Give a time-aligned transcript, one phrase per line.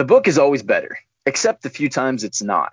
[0.00, 0.96] The book is always better,
[1.26, 2.72] except the few times it's not.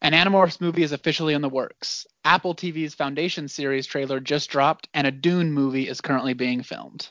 [0.00, 2.06] An Animorphs movie is officially in the works.
[2.24, 7.10] Apple TV's Foundation series trailer just dropped, and a Dune movie is currently being filmed.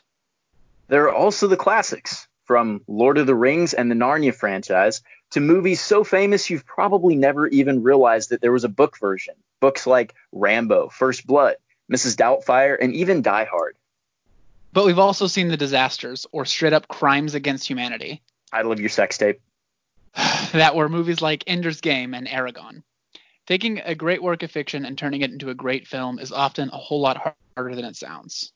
[0.88, 5.02] There are also the classics, from Lord of the Rings and the Narnia franchise
[5.32, 9.34] to movies so famous you've probably never even realized that there was a book version.
[9.60, 11.56] Books like Rambo, First Blood,
[11.92, 12.16] Mrs.
[12.16, 13.76] Doubtfire, and even Die Hard.
[14.72, 18.22] But we've also seen the disasters, or straight up crimes against humanity.
[18.52, 19.40] I love your sex tape.
[20.52, 22.82] that were movies like Ender's Game and Eragon.
[23.46, 26.68] Taking a great work of fiction and turning it into a great film is often
[26.70, 28.52] a whole lot harder than it sounds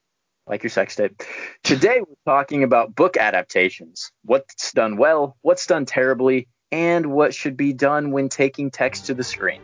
[0.51, 1.23] like your sex tape.
[1.63, 4.11] Today we're talking about book adaptations.
[4.25, 9.15] What's done well, what's done terribly, and what should be done when taking text to
[9.15, 9.61] the screen.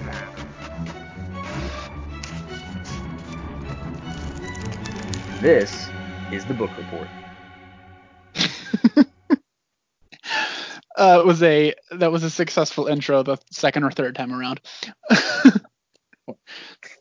[5.40, 5.94] This
[6.30, 7.10] is the book report.
[10.96, 14.60] uh, was a that was a successful intro the second or third time around.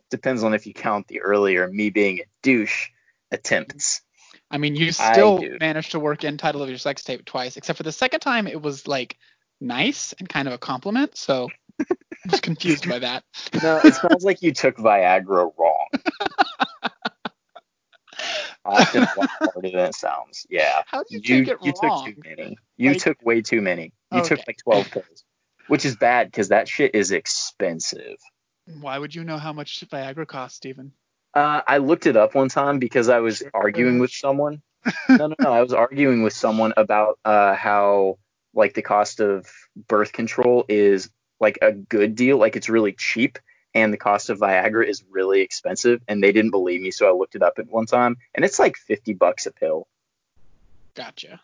[0.09, 2.87] Depends on if you count the earlier me being a douche
[3.29, 4.01] attempts.
[4.49, 7.75] I mean, you still managed to work in title of your sex tape twice, except
[7.75, 9.17] for the second time it was like
[9.59, 11.17] nice and kind of a compliment.
[11.17, 11.49] So
[11.81, 11.85] I
[12.31, 13.25] was confused by that.
[13.61, 15.87] No, it sounds like you took Viagra wrong
[18.65, 20.45] often a lot harder than it sounds.
[20.49, 20.83] Yeah.
[20.87, 22.05] How did you, you take it you wrong?
[22.05, 22.57] took too many.
[22.77, 23.93] You like, took way too many.
[24.11, 24.35] You okay.
[24.35, 25.23] took like 12 pills,
[25.67, 28.17] which is bad because that shit is expensive.
[28.79, 30.93] Why would you know how much Viagra costs, Stephen?
[31.33, 34.61] Uh, I looked it up one time because I was arguing with someone.
[35.09, 35.51] no, no, no.
[35.51, 38.17] I was arguing with someone about uh, how
[38.53, 39.45] like the cost of
[39.87, 43.39] birth control is like a good deal, like it's really cheap,
[43.73, 47.17] and the cost of Viagra is really expensive, and they didn't believe me, so I
[47.17, 49.87] looked it up at one time, and it's like fifty bucks a pill.
[50.95, 51.41] Gotcha.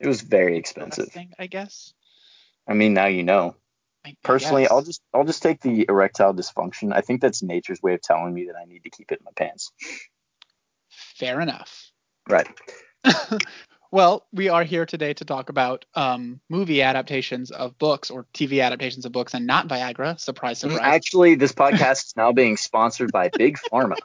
[0.00, 1.08] It was very expensive.
[1.08, 1.94] Thing, I guess.
[2.66, 3.56] I mean, now you know.
[4.04, 4.70] I Personally, guess.
[4.70, 6.92] I'll just I'll just take the erectile dysfunction.
[6.94, 9.24] I think that's nature's way of telling me that I need to keep it in
[9.24, 9.72] my pants.
[10.90, 11.90] Fair enough.
[12.28, 12.48] Right.
[13.90, 18.62] Well, we are here today to talk about um, movie adaptations of books or TV
[18.62, 20.18] adaptations of books and not Viagra.
[20.18, 20.80] Surprise, mm, surprise.
[20.82, 23.96] Actually, this podcast is now being sponsored by Big Pharma.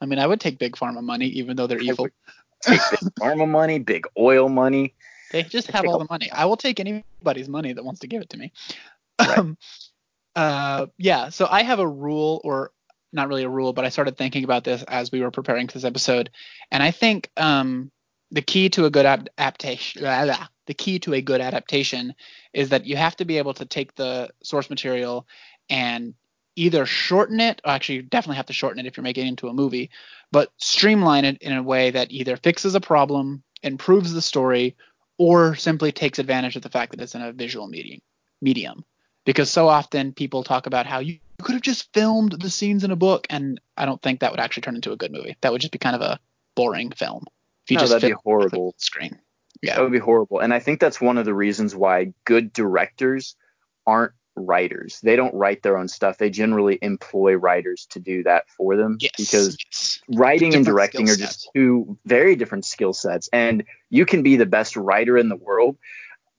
[0.00, 2.08] I mean, I would take Big Pharma money, even though they're evil.
[2.62, 4.94] Take Big Pharma money, Big Oil money.
[5.32, 6.30] They just have all the money.
[6.30, 8.52] I will take anybody's money that wants to give it to me.
[9.20, 9.38] Right.
[9.38, 9.58] Um,
[10.34, 11.28] uh, yeah.
[11.28, 12.72] So I have a rule, or
[13.12, 15.74] not really a rule, but I started thinking about this as we were preparing for
[15.74, 16.30] this episode,
[16.70, 17.90] and I think um,
[18.30, 22.14] the key to a good adaptation, the key to a good adaptation,
[22.52, 25.26] is that you have to be able to take the source material
[25.68, 26.14] and
[26.56, 29.28] either shorten it, or actually you definitely have to shorten it if you're making it
[29.28, 29.90] into a movie,
[30.32, 34.76] but streamline it in a way that either fixes a problem, improves the story,
[35.18, 38.00] or simply takes advantage of the fact that it's in a visual medium.
[38.42, 38.84] Medium,
[39.26, 42.90] because so often people talk about how you could have just filmed the scenes in
[42.90, 45.36] a book, and I don't think that would actually turn into a good movie.
[45.40, 46.18] That would just be kind of a
[46.54, 47.24] boring film.
[47.64, 48.74] If you no, just that'd be horrible.
[48.78, 49.18] Screen.
[49.62, 50.38] Yeah, that would be horrible.
[50.40, 53.36] And I think that's one of the reasons why good directors
[53.86, 55.00] aren't writers.
[55.02, 56.18] They don't write their own stuff.
[56.18, 60.00] They generally employ writers to do that for them yes, because yes.
[60.08, 63.28] writing and directing are just two very different skill sets.
[63.32, 65.76] And you can be the best writer in the world,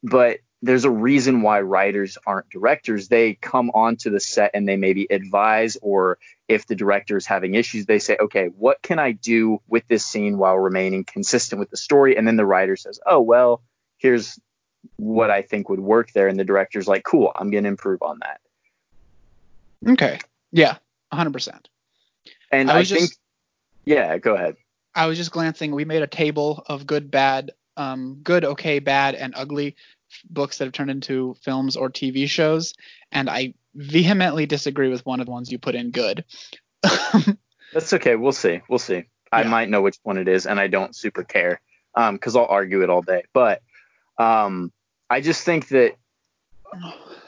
[0.04, 3.08] but there's a reason why writers aren't directors.
[3.08, 7.56] They come onto the set and they maybe advise, or if the director is having
[7.56, 11.72] issues, they say, okay, what can I do with this scene while remaining consistent with
[11.72, 12.16] the story?
[12.16, 13.64] And then the writer says, oh, well,
[13.98, 14.40] here's
[14.98, 16.28] what I think would work there.
[16.28, 18.42] And the director's like, cool, I'm going to improve on that.
[19.94, 20.20] Okay.
[20.52, 20.78] Yeah,
[21.12, 21.66] 100%.
[22.52, 23.20] And I, I think, just,
[23.86, 24.58] yeah, go ahead.
[24.94, 25.72] I was just glancing.
[25.72, 29.76] We made a table of good, bad, um, good, okay, bad, and ugly
[30.30, 32.74] books that have turned into films or TV shows,
[33.12, 36.26] and I vehemently disagree with one of the ones you put in good.
[37.74, 38.16] That's okay.
[38.16, 38.62] We'll see.
[38.70, 38.96] We'll see.
[38.96, 39.04] Yeah.
[39.32, 41.62] I might know which one it is, and I don't super care
[41.96, 43.24] because um, I'll argue it all day.
[43.34, 43.62] But
[44.18, 44.72] um,
[45.10, 45.96] I just think that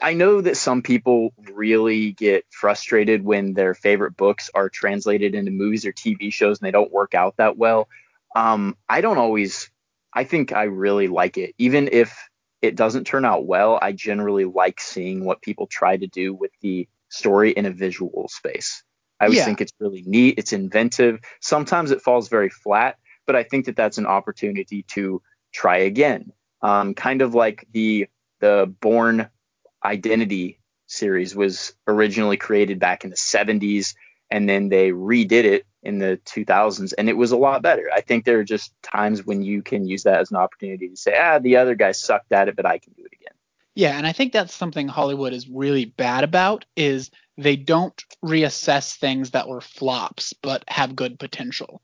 [0.00, 5.50] I know that some people really get frustrated when their favorite books are translated into
[5.50, 7.88] movies or TV shows and they don't work out that well.
[8.34, 9.70] Um, I don't always.
[10.12, 12.28] I think I really like it, even if
[12.64, 16.50] it doesn't turn out well, I generally like seeing what people try to do with
[16.60, 18.82] the story in a visual space.
[19.20, 19.44] I always yeah.
[19.44, 20.38] think it's really neat.
[20.38, 21.20] It's inventive.
[21.40, 25.22] Sometimes it falls very flat, but I think that that's an opportunity to
[25.52, 26.32] try again.
[26.62, 28.08] Um, kind of like the
[28.40, 29.28] the Bourne
[29.84, 33.94] Identity series was originally created back in the 70s,
[34.30, 37.88] and then they redid it in the 2000s, and it was a lot better.
[37.94, 40.96] I think there are just times when you can use that as an opportunity to
[40.96, 43.34] say, ah, the other guy sucked at it, but I can do it again.
[43.74, 48.96] Yeah, and I think that's something Hollywood is really bad about is they don't reassess
[48.96, 51.82] things that were flops but have good potential.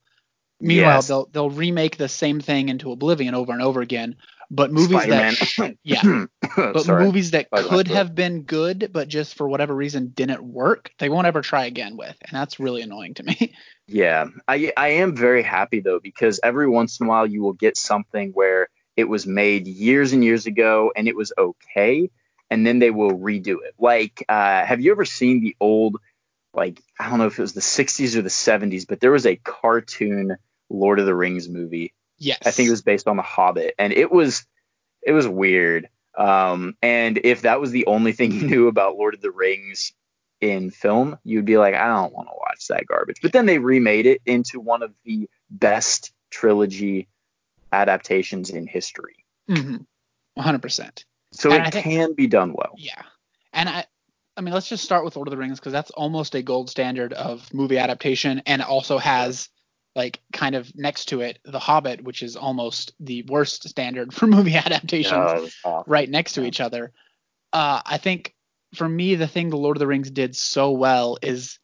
[0.60, 1.08] Meanwhile, yes.
[1.08, 4.16] they'll they'll remake the same thing into oblivion over and over again.
[4.50, 5.34] But movies Spider-Man.
[5.58, 6.26] that yeah,
[6.56, 7.04] but Sorry.
[7.04, 11.08] movies that Spider-Man could have been good but just for whatever reason didn't work, they
[11.08, 13.54] won't ever try again with, and that's really annoying to me.
[13.92, 17.54] Yeah, I I am very happy though because every once in a while you will
[17.54, 22.08] get something where it was made years and years ago and it was okay,
[22.50, 23.74] and then they will redo it.
[23.80, 25.96] Like, uh, have you ever seen the old,
[26.54, 29.26] like I don't know if it was the 60s or the 70s, but there was
[29.26, 30.36] a cartoon
[30.68, 31.92] Lord of the Rings movie.
[32.20, 32.38] Yes.
[32.44, 34.46] I think it was based on The Hobbit, and it was
[35.02, 35.88] it was weird.
[36.16, 39.92] Um, and if that was the only thing you knew about Lord of the Rings
[40.40, 43.20] in film, you'd be like, I don't want to watch that garbage.
[43.22, 47.08] But then they remade it into one of the best trilogy
[47.72, 49.24] adaptations in history.
[49.48, 50.40] Mm-hmm.
[50.40, 51.04] 100%.
[51.32, 52.74] So and it think, can be done well.
[52.76, 53.02] Yeah.
[53.52, 53.84] And I,
[54.36, 56.70] I mean, let's just start with Lord of the Rings because that's almost a gold
[56.70, 59.48] standard of movie adaptation, and it also has
[59.96, 64.26] like kind of next to it the hobbit which is almost the worst standard for
[64.26, 66.92] movie adaptations oh, right next to each other.
[67.52, 68.34] Uh, i think
[68.74, 71.58] for me the thing the lord of the rings did so well is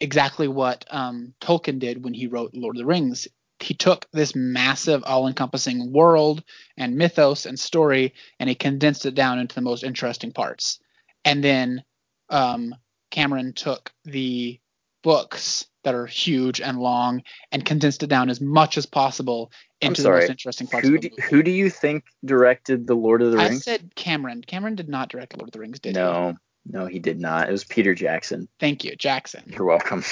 [0.00, 3.28] exactly what um, tolkien did when he wrote lord of the rings.
[3.60, 6.44] He took this massive all-encompassing world
[6.76, 10.78] and mythos and story and he condensed it down into the most interesting parts.
[11.24, 11.82] And then
[12.30, 12.74] um,
[13.10, 14.60] cameron took the
[15.02, 19.50] books that are huge and long and condensed it down as much as possible
[19.80, 23.30] into the most interesting parts who do, who do you think directed the Lord of
[23.30, 23.66] the Rings?
[23.68, 24.42] I said Cameron.
[24.42, 26.34] Cameron did not direct Lord of the Rings, did no,
[26.66, 26.72] he?
[26.72, 27.48] No, no, he did not.
[27.48, 28.48] It was Peter Jackson.
[28.60, 29.44] Thank you, Jackson.
[29.46, 30.04] You're welcome.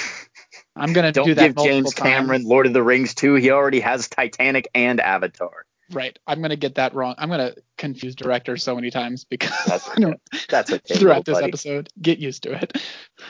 [0.75, 2.11] I'm gonna Don't do that give James times.
[2.11, 3.35] Cameron Lord of the Rings too.
[3.35, 5.66] He already has Titanic and Avatar.
[5.91, 6.17] Right.
[6.27, 7.15] I'm gonna get that wrong.
[7.17, 10.13] I'm gonna confuse directors so many times because that's okay.
[10.49, 10.95] that's okay.
[10.99, 11.47] throughout this buddy.
[11.47, 11.89] episode.
[12.01, 12.81] Get used to it.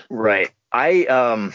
[0.10, 0.52] Right.
[0.72, 1.54] I um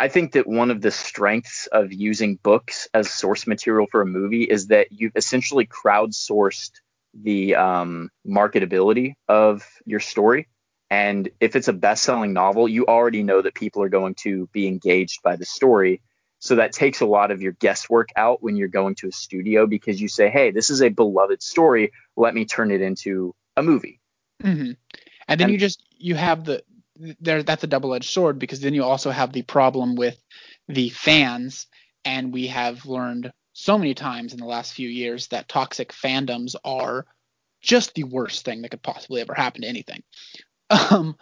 [0.00, 4.06] I think that one of the strengths of using books as source material for a
[4.06, 6.70] movie is that you've essentially crowdsourced
[7.14, 10.46] the um, marketability of your story.
[10.90, 14.48] And if it's a best selling novel, you already know that people are going to
[14.52, 16.00] be engaged by the story.
[16.40, 19.66] So that takes a lot of your guesswork out when you're going to a studio
[19.66, 21.92] because you say, hey, this is a beloved story.
[22.16, 24.00] Let me turn it into a movie.
[24.42, 24.72] Mm-hmm.
[25.28, 26.62] And then and, you just you have the
[27.20, 30.20] there that's a double-edged sword because then you also have the problem with
[30.68, 31.66] the fans
[32.04, 36.54] and we have learned so many times in the last few years that toxic fandoms
[36.64, 37.04] are
[37.60, 40.02] just the worst thing that could possibly ever happen to anything.
[40.70, 41.16] Um,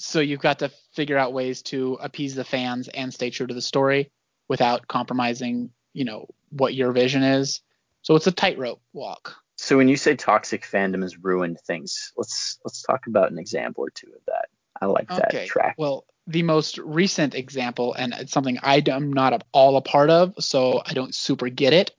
[0.00, 3.54] so you've got to figure out ways to appease the fans and stay true to
[3.54, 4.10] the story
[4.48, 7.60] without compromising, you know, what your vision is.
[8.02, 9.36] So it's a tightrope walk.
[9.56, 13.84] So when you say toxic fandom has ruined things, let's let's talk about an example
[13.84, 14.46] or two of that.
[14.80, 15.46] I like that okay.
[15.46, 15.74] track.
[15.76, 20.10] Well, the most recent example, and it's something I am not at all a part
[20.10, 21.90] of, so I don't super get it.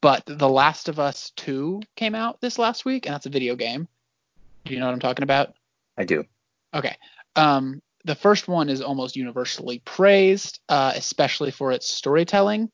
[0.00, 3.54] But The Last of Us 2 came out this last week, and that's a video
[3.54, 3.86] game.
[4.64, 5.54] Do you know what I'm talking about?
[5.96, 6.24] I do.
[6.72, 6.96] Okay.
[7.36, 12.70] Um, the first one is almost universally praised, uh, especially for its storytelling.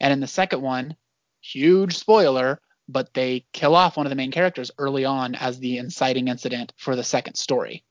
[0.00, 0.96] And in the second one,
[1.40, 5.78] huge spoiler, but they kill off one of the main characters early on as the
[5.78, 7.84] inciting incident for the second story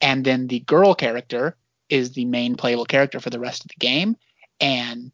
[0.00, 1.56] and then the girl character
[1.88, 4.16] is the main playable character for the rest of the game
[4.60, 5.12] and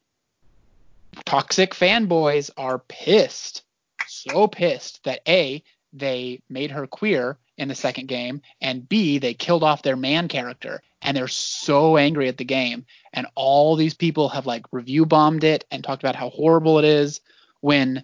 [1.25, 3.63] toxic fanboys are pissed
[4.07, 5.63] so pissed that a
[5.99, 10.29] they made her queer in the second game and b they killed off their man
[10.29, 10.83] character.
[11.03, 12.85] And they're so angry at the game.
[13.13, 16.85] And all these people have like review bombed it and talked about how horrible it
[16.85, 17.21] is
[17.61, 18.03] when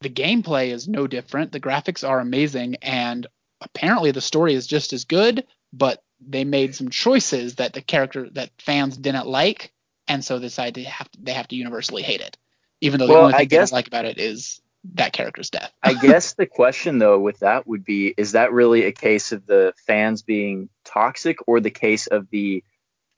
[0.00, 1.52] the gameplay is no different.
[1.52, 2.76] The graphics are amazing.
[2.76, 3.26] And
[3.60, 8.28] apparently the story is just as good but they made some choices that the character
[8.30, 9.72] that fans didn't like,
[10.06, 12.36] and so they decided to have to, they have to universally hate it,
[12.80, 14.60] even though the well, only thing I guess, they like about it is
[14.94, 15.72] that character's death.
[15.82, 19.46] I guess the question though with that would be: Is that really a case of
[19.46, 22.64] the fans being toxic, or the case of the,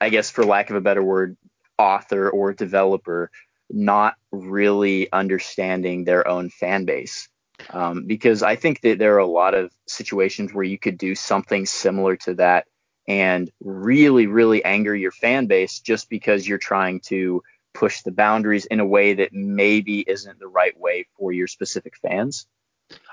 [0.01, 1.37] I guess for lack of a better word,
[1.79, 3.31] author or developer
[3.73, 7.29] not really understanding their own fan base?
[7.69, 11.15] Um, because I think that there are a lot of situations where you could do
[11.15, 12.67] something similar to that
[13.07, 18.67] and really, really anger your fan base just because you're trying to push the boundaries
[18.67, 22.47] in a way that maybe isn't the right way for your specific fans.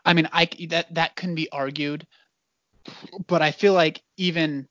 [0.05, 2.07] I mean, I that that can be argued,
[3.27, 4.67] but I feel like even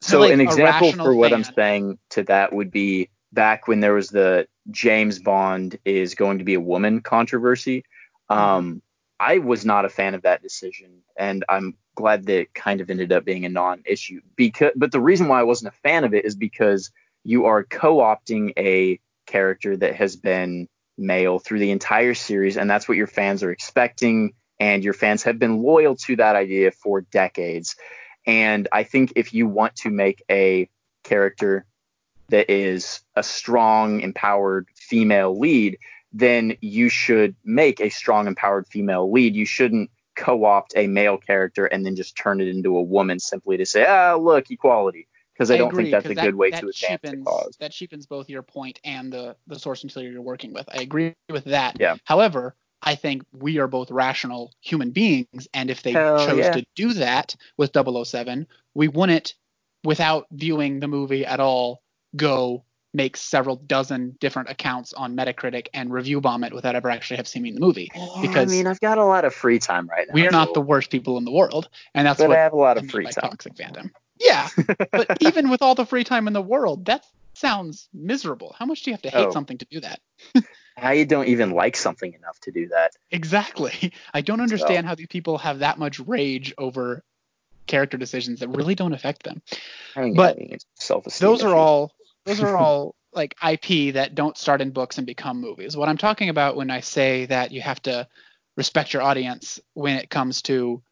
[0.00, 3.80] so like an example for what fan, I'm saying to that would be back when
[3.80, 7.84] there was the James Bond is going to be a woman controversy.
[8.28, 8.78] Um, mm-hmm.
[9.18, 12.90] I was not a fan of that decision, and I'm glad that it kind of
[12.90, 14.20] ended up being a non-issue.
[14.36, 16.90] Because, but the reason why I wasn't a fan of it is because
[17.24, 20.68] you are co-opting a character that has been
[20.98, 25.22] male through the entire series, and that's what your fans are expecting, and your fans
[25.24, 27.76] have been loyal to that idea for decades.
[28.26, 30.68] And I think if you want to make a
[31.04, 31.66] character
[32.28, 35.78] that is a strong, empowered female lead,
[36.12, 39.36] then you should make a strong, empowered female lead.
[39.36, 43.58] You shouldn't co-opt a male character and then just turn it into a woman simply
[43.58, 45.06] to say, ah, look, equality.
[45.36, 47.30] Because I, I, don't agree, think that's a that, good way to advance cheapens, the
[47.30, 47.56] cause.
[47.60, 50.66] That cheapens both your point and the the source material you're working with.
[50.72, 51.76] I agree with that.
[51.78, 51.96] Yeah.
[52.04, 56.52] However, I think we are both rational human beings, and if they Hell chose yeah.
[56.52, 59.34] to do that with 007, we wouldn't,
[59.84, 61.82] without viewing the movie at all,
[62.14, 62.64] go
[62.94, 67.28] make several dozen different accounts on Metacritic and review bomb it without ever actually have
[67.28, 67.90] seen the movie.
[67.94, 70.14] Oh, because I mean, I've got a lot of free time right now.
[70.14, 72.54] we are not the worst people in the world, and that's but what I have
[72.54, 73.30] a lot of free time.
[73.30, 73.90] toxic fandom.
[74.18, 74.48] Yeah,
[74.92, 77.04] but even with all the free time in the world, that
[77.34, 78.54] sounds miserable.
[78.58, 79.30] How much do you have to hate Oh.
[79.30, 80.00] something to do that?
[80.76, 82.92] I don't even like something enough to do that.
[83.10, 83.92] Exactly.
[84.14, 87.02] I don't understand how these people have that much rage over
[87.66, 89.42] character decisions that really don't affect them.
[89.96, 90.38] I But
[90.74, 91.28] self-esteem.
[91.28, 91.92] Those are all
[92.24, 95.76] those are all like IP that don't start in books and become movies.
[95.76, 98.06] What I'm talking about when I say that you have to
[98.56, 100.82] respect your audience when it comes to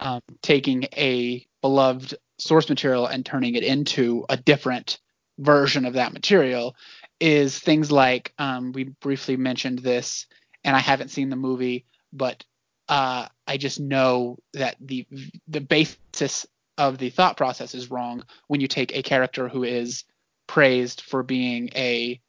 [0.00, 4.98] um, taking a beloved source material and turning it into a different
[5.38, 6.76] version of that material
[7.20, 10.26] is things like um, we briefly mentioned this,
[10.62, 12.44] and I haven't seen the movie, but
[12.88, 15.06] uh, I just know that the
[15.48, 20.04] the basis of the thought process is wrong when you take a character who is
[20.46, 22.20] praised for being a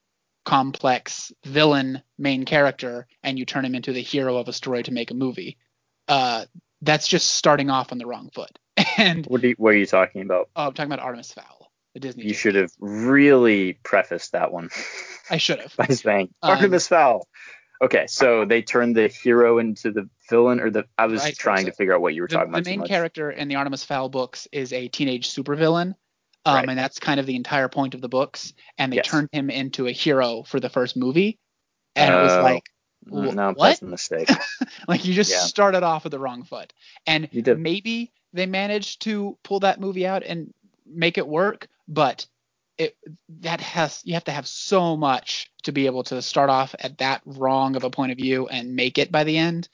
[0.46, 4.94] complex villain main character and you turn him into the hero of a story to
[4.94, 5.58] make a movie.
[6.08, 6.46] Uh,
[6.82, 8.60] that's just starting off on the wrong foot.
[8.98, 10.50] And What, you, what are you talking about?
[10.56, 12.26] oh, I'm talking about Artemis Fowl, the Disney.
[12.26, 14.70] You should have really prefaced that one
[15.30, 15.76] I should have.
[15.78, 17.28] by saying Um, Artemis Fowl.
[17.82, 21.66] Okay, so they turned the hero into the villain, or the I was Vice trying
[21.66, 21.72] versa.
[21.72, 22.66] to figure out what you were The, talking the about.
[22.66, 25.96] too main character in the Artemis Fowl books is a teenage supervillain.
[26.46, 26.70] Um, Right.
[26.70, 28.54] and that's kind of the entire point of the books.
[28.78, 29.08] And they Yes.
[29.08, 31.38] turned him into a hero for the first movie.
[31.98, 32.42] And it was Oh.
[32.44, 32.64] like,
[33.08, 33.56] No, what?
[33.58, 34.30] that's a mistake.
[34.88, 35.40] Like you just Yeah.
[35.40, 36.72] started off with the wrong foot.
[37.08, 40.54] And maybe they managed to pull that movie out and
[40.86, 42.28] make it work, but
[42.78, 42.98] it
[43.40, 46.98] that has you have to have so much to be able to start off at
[46.98, 49.70] that wrong of a point of view and make it by the end.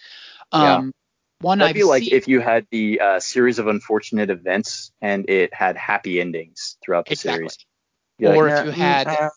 [0.54, 0.76] Yeah.
[0.76, 0.94] Um
[1.40, 4.92] one That'd I've be like seen, if you had the uh, series of unfortunate events
[5.02, 7.40] and it had happy endings throughout the exactly.
[7.40, 7.58] series.
[8.20, 9.30] You're Or like, if you had- mm, uh,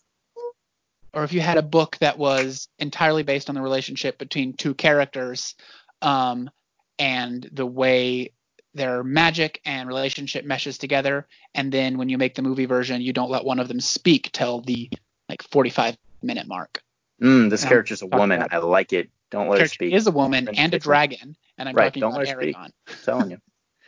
[1.15, 4.75] or if you had a book that was entirely based on the relationship between two
[4.75, 5.55] characters
[6.03, 6.51] um,
[6.99, 8.33] and the way
[8.75, 13.13] their magic and relationship meshes together and then when you make the movie version you
[13.13, 14.89] don't let one of them speak till the
[15.29, 16.83] like 45 minute mark
[17.21, 18.45] mm, this I'm character's a woman.
[18.51, 19.09] I like it.
[19.31, 19.93] Don't let her speak.
[19.93, 22.55] is a woman and a dragon and i'm Right, talking don't about let her speak.
[22.55, 23.37] eragon I'm telling you.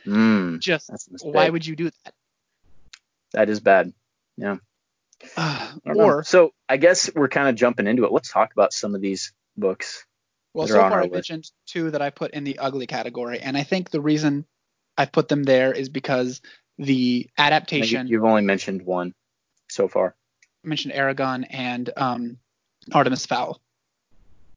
[0.06, 1.34] Mm, just that's a mistake.
[1.34, 2.14] why would you do that
[3.32, 3.92] that is bad.
[4.36, 4.56] Yeah.
[5.36, 6.04] I don't know.
[6.04, 8.12] or so I guess we're kind of jumping into it.
[8.12, 10.06] Let's talk about some of these books.
[10.54, 13.62] Well, so far I mentioned two that I put in the ugly category, and I
[13.64, 14.46] think the reason
[14.98, 16.42] I've put them there is because
[16.76, 19.14] the adaptation You've only mentioned one
[19.70, 20.14] so far.
[20.64, 22.38] I mentioned Eragon and um,
[22.92, 23.60] Artemis Fowl.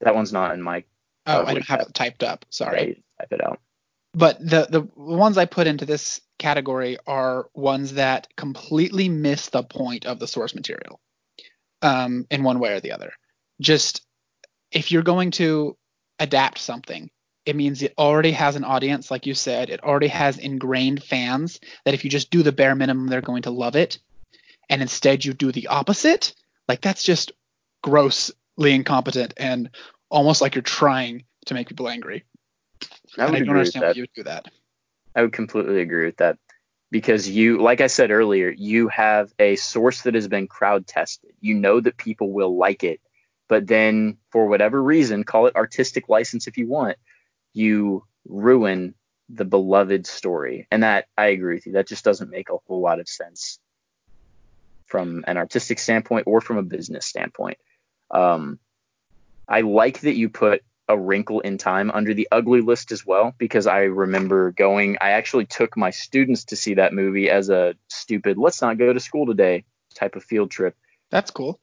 [0.02, 0.84] That one's not in my.
[1.28, 2.46] Oh, Uh, I don't have it typed up.
[2.50, 2.76] Sorry.
[2.76, 3.60] Right, type it out.
[4.14, 9.64] But the the ones I put into this category are ones that completely miss the
[9.64, 11.00] point of the source material,
[11.84, 13.14] um, in one way or the other.
[13.62, 14.02] Just
[14.72, 15.78] if you're going to
[16.20, 17.10] adapt something,
[17.46, 19.70] it means it already has an audience, like you said.
[19.70, 23.44] It already has ingrained fans that if you just do the bare minimum, they're going
[23.44, 24.00] to love it.
[24.70, 26.34] And instead, you do the opposite.
[26.68, 27.32] Like that's just
[27.84, 29.70] grossly incompetent and
[30.10, 32.24] almost like you're trying to make people angry.
[33.18, 34.48] I and I don't understand why you would do that.
[35.16, 36.38] I would completely agree with that
[36.92, 41.32] because you, like I said earlier, you have a source that has been crowd tested.
[41.42, 43.02] You know that people will like it,
[43.50, 46.98] but then for whatever reason, call it artistic license if you want,
[47.54, 48.94] you ruin
[49.30, 50.68] the beloved story.
[50.72, 51.74] And that I agree with you.
[51.74, 53.60] That just doesn't make a whole lot of sense
[54.88, 57.58] from an artistic standpoint or from a business standpoint.
[58.10, 58.60] Um,
[59.48, 63.34] I like that you put a wrinkle in time under the ugly list as well
[63.38, 67.76] because I remember going I actually took my students to see that movie as a
[67.88, 69.64] stupid let's not go to school today
[69.96, 70.76] type of field trip
[71.10, 71.62] That's cool.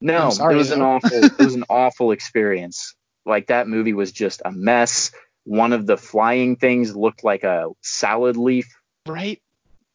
[0.00, 2.94] No, sorry, it was an awful it was an awful experience.
[3.28, 5.12] Like that movie was just a mess.
[5.44, 8.66] One of the flying things looked like a salad leaf.
[9.06, 9.40] right?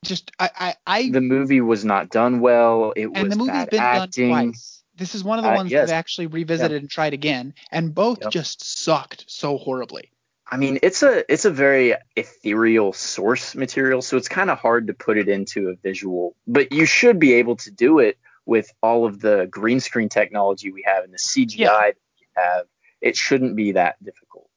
[0.06, 2.92] Just I I, I The movie was not done well.
[2.96, 4.30] It and was the movie's bad been acting.
[4.30, 4.84] done twice.
[4.96, 5.90] This is one of the Uh, ones yes.
[5.90, 8.32] that actually revisited and tried again, and both Yep.
[8.32, 10.12] just sucked so horribly.
[10.52, 14.88] I mean, it's a it's a very ethereal source material, so it's kind of hard
[14.88, 16.36] to put it into a visual.
[16.48, 20.72] But you should be able to do it with all of the green screen technology
[20.72, 21.70] we have and the CGI Yeah.
[21.72, 22.66] that we have.
[23.04, 24.50] It shouldn't be that difficult.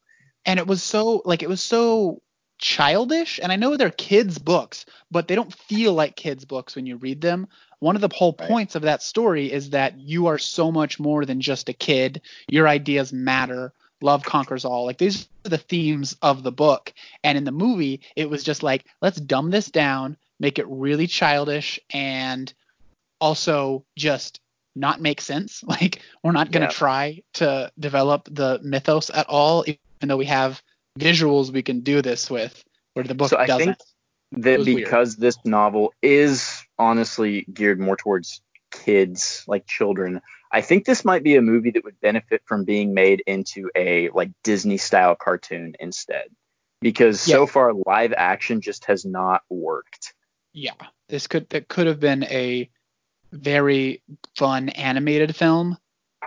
[0.46, 2.22] and it was so like it was so
[2.58, 3.38] childish.
[3.42, 6.96] And i know they're kids books but they don't feel like kids books when you
[6.96, 7.48] read them.
[7.80, 8.48] One of the whole Right.
[8.48, 12.22] points of that story is that you are so much more than just a kid.
[12.48, 13.72] Your ideas matter.
[14.00, 14.86] Love conquers all.
[14.86, 16.94] Like these are the themes of the book.
[17.24, 21.06] And in the movie it was just like let's dumb this down make it really
[21.06, 22.52] childish and
[23.20, 24.40] also just
[24.76, 26.78] not make sense like we're not going to Yeah.
[26.78, 29.78] try to develop the mythos at all even
[30.08, 30.62] though we have
[30.98, 32.62] visuals we can do this with
[32.94, 33.78] where the book So I doesn't
[34.32, 34.84] think that was weird.
[34.84, 38.42] because this novel is honestly geared more towards
[38.72, 40.20] kids, like children,
[40.52, 44.10] I think this might be a movie that would benefit from being made into a
[44.10, 46.28] like Disney style cartoon instead.
[46.80, 50.14] Because so far live action just has not worked.
[50.52, 50.72] yeah
[51.08, 52.68] this could that could have been a
[53.36, 54.02] very
[54.36, 55.76] fun animated film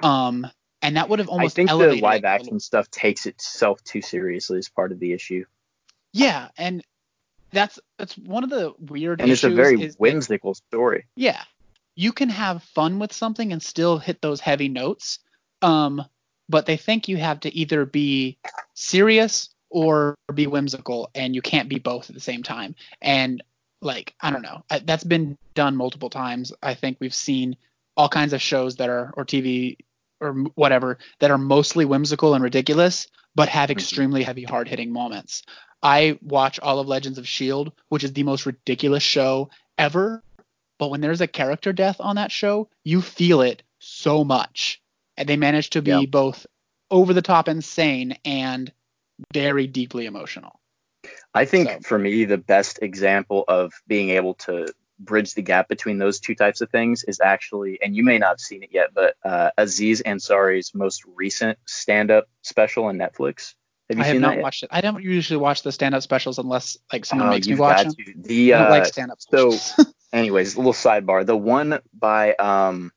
[0.03, 0.47] um
[0.81, 2.59] and that would have almost I think the live action little.
[2.61, 5.43] stuff takes itself too seriously as part of the issue.
[6.13, 6.83] yeah and
[7.51, 11.05] that's that's one of the weird And it's a very is that- whimsical story.
[11.15, 11.41] yeah
[11.95, 15.19] you can have fun with something and still hit those heavy notes
[15.61, 16.03] um
[16.47, 18.37] but they think you have to either be
[18.73, 23.43] serious or be whimsical and you can't be both at the same time and
[23.81, 24.63] like i don't know.
[24.69, 26.53] I, that's been done multiple times.
[26.61, 27.55] I think we've seen
[27.97, 29.77] all kinds of shows that are or tv
[30.21, 33.73] or whatever that are mostly whimsical and ridiculous but have Mhm.
[33.73, 35.43] extremely heavy hard hitting moments.
[35.81, 40.23] I watch all of legends of shield which is the most ridiculous show ever
[40.77, 44.81] but when there's a character death on that show you feel it so much.
[45.17, 46.05] And they manage to be Yeah.
[46.05, 46.45] both
[46.91, 48.71] over the top insane and
[49.33, 50.58] very deeply emotional
[51.33, 54.67] I think So- for me, the best example of being able to
[55.01, 58.29] bridge the gap between those two types of things is actually, and you may not
[58.31, 63.53] have seen it yet, but uh, Aziz Ansari's most recent stand-up special on Netflix.
[63.89, 64.43] Have you I have not yet?
[64.43, 64.69] watched it.
[64.73, 67.93] I don't usually watch the stand-up specials unless like someone Oh, makes me watch them.
[67.93, 68.13] to.
[68.17, 69.61] The I don't uh, like stand-up Specials.
[69.75, 71.25] so- anyways, a little sidebar.
[71.25, 72.91] The one by um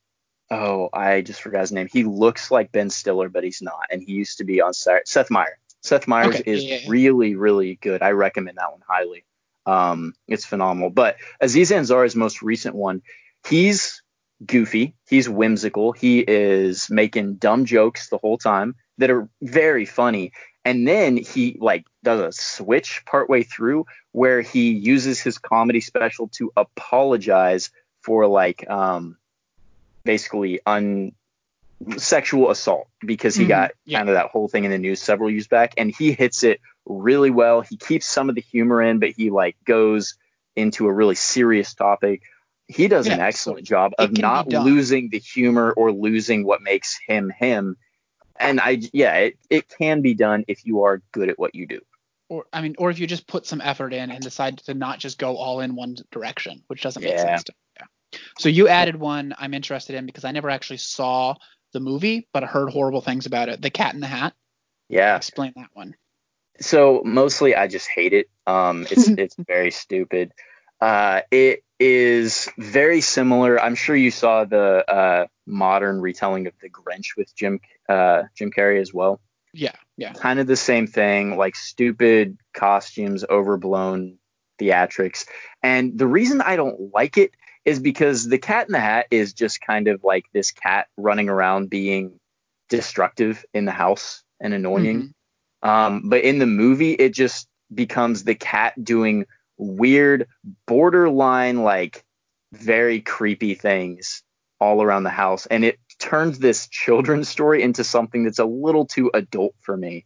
[0.51, 1.89] oh, I just forgot his name.
[1.91, 5.31] He looks like Ben Stiller, but he's not, and he used to be on Seth
[5.31, 5.57] Meyers.
[5.83, 8.03] Seth Meyers Okay, is yeah, yeah, really, really good.
[8.03, 9.25] I recommend that one highly.
[9.67, 10.91] Um, it's phenomenal.
[10.91, 13.03] But Aziz Ansari's most recent one,
[13.47, 14.03] he's
[14.45, 20.33] goofy, he's whimsical, he is making dumb jokes the whole time that are very funny.
[20.65, 26.29] And then he like does a switch partway through where he uses his comedy special
[26.37, 29.17] to apologize for like um
[30.05, 31.13] basically un
[31.97, 33.99] sexual assault because he Mhm, got yeah.
[33.99, 36.61] kind of that whole thing in the news several years back and he hits it
[36.85, 40.17] really well he keeps some of the humor in but he like goes
[40.57, 42.23] into a really serious topic
[42.67, 46.99] he does an excellent so job of not losing the humor or losing what makes
[47.07, 47.77] him him
[48.39, 51.67] and i yeah it, it can be done if you are good at what you
[51.67, 51.81] do
[52.29, 54.99] or I mean, or if you just put some effort in and decide to not
[54.99, 57.37] just go all in one direction, which doesn't make Yeah.
[57.37, 57.45] sense.
[57.45, 57.57] To me.
[57.81, 58.19] Yeah.
[58.39, 61.35] So you added one I'm interested in because I never actually saw
[61.73, 63.61] the movie, but I heard horrible things about it.
[63.63, 64.35] The Cat in the Hat.
[64.89, 65.95] yeah Explain that one.
[66.61, 68.29] so mostly I just hate it.
[68.47, 70.33] Um, it's it's very stupid.
[70.81, 73.61] Uh, it is very similar.
[73.61, 78.51] I'm sure you saw the uh, modern retelling of The Grinch with Jim uh, Jim
[78.51, 79.21] Carrey as well.
[79.55, 80.13] Yeah, yeah.
[80.13, 84.19] Kind of the same thing, like stupid costumes, overblown
[84.59, 85.27] theatrics.
[85.63, 87.33] And the reason I don't like it
[87.65, 91.29] is because the Cat in the Hat is just kind of like this cat running
[91.29, 92.19] around being
[92.69, 95.13] destructive in the house and annoying.
[95.63, 95.69] Mhm.
[95.69, 99.27] Um, but in the movie, it just becomes the cat doing
[99.59, 100.27] weird,
[100.67, 102.05] borderline, like
[102.53, 104.23] very creepy things
[104.61, 105.47] all around the house.
[105.47, 110.05] And it turns this children's story into something that's a little too adult for me.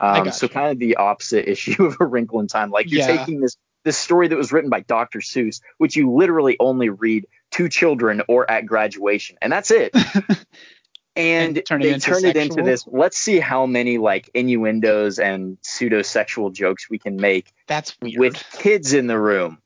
[0.00, 0.50] Um, so you.
[0.50, 2.70] kind of the opposite issue of A Wrinkle in Time.
[2.70, 3.16] Like you're Yeah.
[3.16, 3.56] taking this
[3.88, 5.20] this story that was written by Dr.
[5.20, 9.90] Seuss, which you literally only read to children or at graduation, and that's it
[11.16, 14.30] and, And turn it they into turn it into this let's see how many like
[14.34, 18.18] innuendos and pseudo sexual jokes we can make That's weird.
[18.18, 19.58] with kids in the room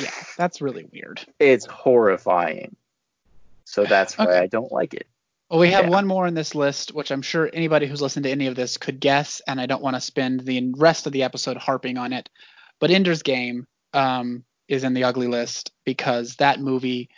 [0.00, 1.20] yeah, that's really weird.
[1.38, 2.76] it's horrifying
[3.64, 4.38] so that's why Okay.
[4.38, 5.06] i don't like it
[5.50, 5.90] Well, we have yeah.
[5.90, 8.78] one more in this list, which I'm sure anybody who's listened to any of this
[8.78, 12.12] could guess, and I don't want to spend the rest of the episode harping on
[12.14, 12.30] it.
[12.80, 17.08] But Ender's Game um, is in the ugly list because that movie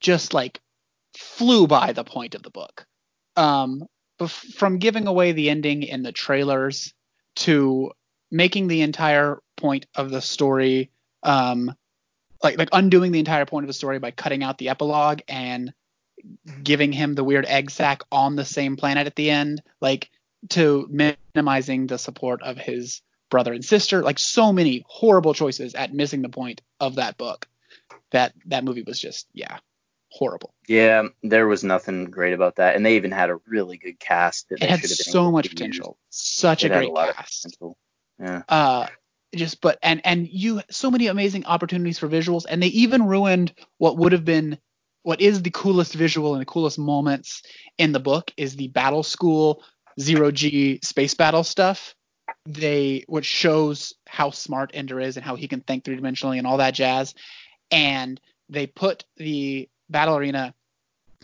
[0.00, 0.60] just like
[1.16, 2.86] flew by the point of the book.
[3.36, 3.86] Um,
[4.28, 6.92] from giving away the ending in the trailers
[7.36, 7.90] to
[8.30, 10.90] making the entire point of the story,
[11.22, 11.74] um,
[12.42, 15.72] like like undoing the entire point of the story by cutting out the epilogue and
[16.62, 20.10] giving him the weird egg sac on the same planet at the end, like
[20.50, 25.92] to minimizing the support of his brother and sister, like so many horrible choices at
[25.92, 27.46] missing the point of that book.
[28.10, 29.58] That that movie was just yeah,
[30.10, 30.54] horrible.
[30.68, 34.48] Yeah, there was nothing great about that, and they even had a really good cast.
[34.48, 37.58] That it had so much potential, such it a great a cast.
[38.20, 38.42] Yeah.
[38.48, 38.86] Uh,
[39.34, 43.52] just but and and you so many amazing opportunities for visuals, and they even ruined
[43.78, 44.58] what would have been
[45.02, 47.42] what is the coolest visual and the coolest moments
[47.78, 49.62] in the book is the battle school
[50.00, 51.94] zero G space battle stuff.
[52.46, 56.46] They which shows how smart Ender is and how he can think three dimensionally and
[56.46, 57.14] all that jazz.
[57.70, 60.54] And they put the battle arena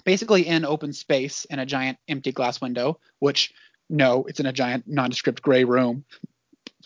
[0.05, 3.53] basically in open space in a giant empty glass window, which
[3.89, 6.05] no, it's in a giant nondescript gray room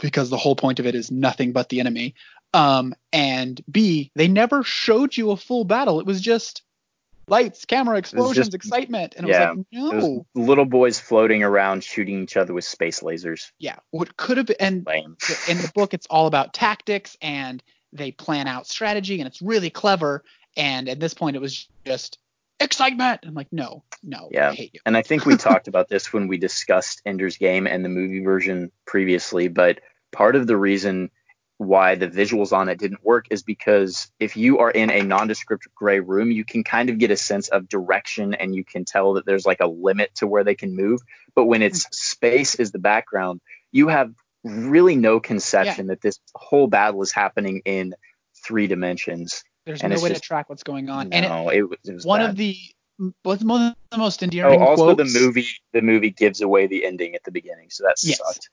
[0.00, 2.14] because the whole point of it is nothing but the enemy.
[2.52, 6.00] Um, and B, they never showed you a full battle.
[6.00, 6.62] It was just
[7.28, 9.14] lights, camera, explosions, just, excitement.
[9.16, 10.26] And yeah, it was like, no.
[10.34, 13.52] little boys floating around shooting each other with space lasers.
[13.58, 13.76] Yeah.
[13.90, 15.16] What could have been, and Lame.
[15.48, 19.70] in the book, it's all about tactics and they plan out strategy and it's really
[19.70, 20.24] clever.
[20.56, 22.18] And at this point, it was just
[22.60, 23.20] excitement.
[23.24, 24.50] I'm like, no, no, yeah.
[24.50, 24.80] I hate you.
[24.86, 28.22] and I think we talked about this when we discussed Ender's Game and the movie
[28.24, 29.80] version previously, but
[30.12, 31.10] part of the reason
[31.58, 35.68] why the visuals on it didn't work is because if you are in a nondescript
[35.74, 39.14] gray room, you can kind of get a sense of direction and you can tell
[39.14, 41.00] that there's like a limit to where they can move.
[41.34, 41.92] But when it's hmm.
[41.92, 43.40] space is the background,
[43.70, 44.12] you have
[44.42, 45.92] really no conception yeah.
[45.92, 47.94] that this whole battle is happening in
[48.44, 49.44] three dimensions.
[49.64, 51.08] There's and no way just, to track what's going on.
[51.08, 52.30] No, and it, it, it was one bad.
[52.30, 52.56] of the
[53.22, 54.60] what's one of the most endearing.
[54.60, 55.12] Oh, also quotes.
[55.12, 58.18] the movie the movie gives away the ending at the beginning, so that yes.
[58.18, 58.50] sucked.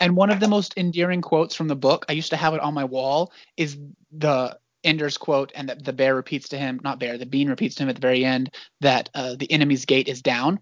[0.00, 2.60] And one of the most endearing quotes from the book, I used to have it
[2.60, 3.78] on my wall, is
[4.12, 7.76] the Ender's quote, and the, the bear repeats to him, not bear, the bean repeats
[7.76, 10.60] to him at the very end that uh, the enemy's gate is down.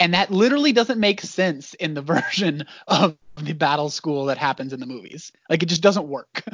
[0.00, 4.72] And that literally doesn't make sense in the version of the battle school that happens
[4.72, 5.32] in the movies.
[5.48, 6.42] Like it just doesn't work.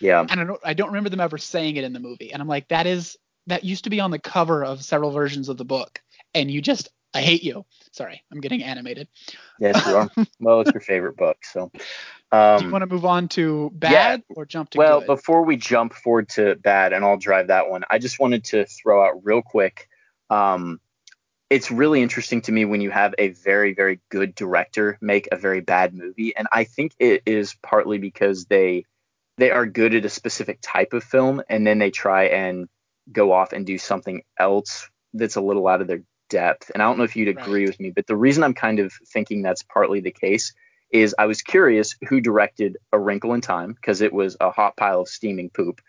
[0.00, 0.24] Yeah.
[0.30, 2.32] and I don't I don't remember them ever saying it in the movie.
[2.32, 3.16] And I'm like, that is
[3.48, 6.00] that used to be on the cover of several versions of the book.
[6.34, 7.64] And you just I hate you.
[7.92, 9.08] Sorry, I'm getting animated.
[9.58, 10.10] Yes, you are.
[10.40, 11.70] well, it's your favorite book, so.
[12.30, 15.06] Um, Do you want to move on to bad yeah, or jump to well, good?
[15.06, 18.66] before we jump forward to bad, and I'll drive that one, I just wanted to
[18.66, 19.88] throw out real quick.
[20.28, 20.80] Um,
[21.48, 25.36] it's really interesting to me when you have a very, very good director make a
[25.36, 28.84] very bad movie, and I think it is partly because they
[29.38, 32.68] they are good at a specific type of film, and then they try and
[33.10, 36.70] go off and do something else that's a little out of their depth.
[36.72, 37.68] And I don't know if you'd agree right.
[37.68, 40.52] with me, but the reason I'm kind of thinking that's partly the case
[40.90, 44.76] is I was curious who directed A Wrinkle in Time because it was a hot
[44.76, 45.80] pile of steaming poop.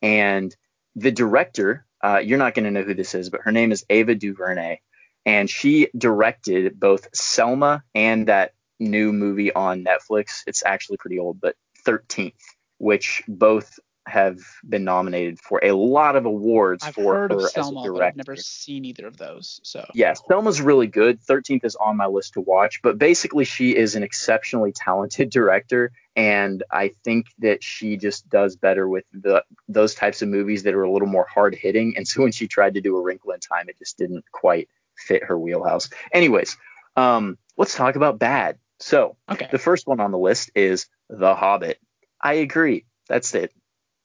[0.00, 0.54] And
[0.96, 3.84] the director, uh, you're not going to know who this is, but her name is
[3.88, 4.80] Ava DuVernay.
[5.24, 10.42] And she directed both Selma and that new movie on Netflix.
[10.46, 11.54] It's actually pretty old, but
[11.86, 12.32] 13th,
[12.78, 17.50] which both have been nominated for a lot of awards I've for heard her of
[17.50, 17.98] Selma, as a director.
[17.98, 19.60] But I've never seen either of those.
[19.62, 21.20] So yeah, Selma's really good.
[21.20, 25.92] Thirteenth is on my list to watch, but basically she is an exceptionally talented director,
[26.16, 30.74] and I think that she just does better with the those types of movies that
[30.74, 31.96] are a little more hard hitting.
[31.96, 34.68] And so when she tried to do A Wrinkle in Time, it just didn't quite
[34.96, 35.88] fit her wheelhouse.
[36.12, 36.56] Anyways,
[36.96, 38.58] um, let's talk about bad.
[38.80, 39.48] So okay.
[39.50, 41.78] the first one on the list is The Hobbit.
[42.20, 42.84] I agree.
[43.08, 43.52] That's it.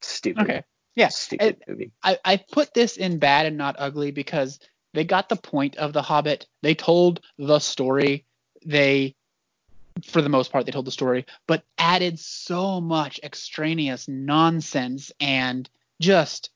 [0.02, 0.44] Stupid.
[0.44, 0.64] Okay.
[0.96, 1.10] Yeah.
[1.10, 1.92] Stupid it, movie.
[2.04, 4.60] I, I put this in bad and not ugly because
[4.94, 6.48] they got the point of the Hobbit.
[6.62, 8.26] They told the story.
[8.66, 9.16] They,
[10.06, 15.70] for the most part, they told the story, but added so much extraneous nonsense and
[16.02, 16.50] just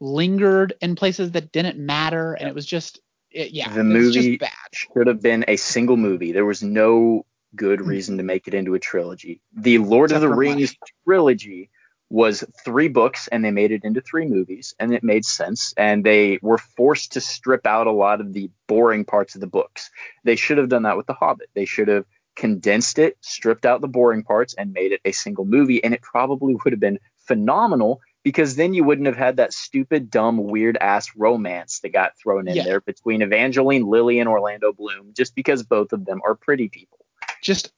[0.00, 2.34] lingered in places that didn't matter.
[2.34, 4.38] And it was just, it, yeah, the movie
[4.72, 6.32] should have been a single movie.
[6.32, 7.88] There was no good hmm.
[7.88, 9.40] reason to make it into a trilogy.
[9.54, 10.92] The Lord Except of the Rings money.
[11.06, 11.70] trilogy
[12.08, 16.04] was three books and they made it into three movies and it made sense and
[16.04, 19.90] they were forced to strip out a lot of the boring parts of the books.
[20.24, 21.50] They should have done that with The Hobbit.
[21.54, 22.04] They should have
[22.36, 26.02] condensed it, stripped out the boring parts and made it a single movie and it
[26.02, 30.76] probably would have been phenomenal because then you wouldn't have had that stupid, dumb, weird
[30.80, 32.64] ass romance that got thrown in Yeah.
[32.64, 36.98] there between Evangeline Lilly and Orlando Bloom, just because both of them are pretty people.
[37.42, 37.72] Just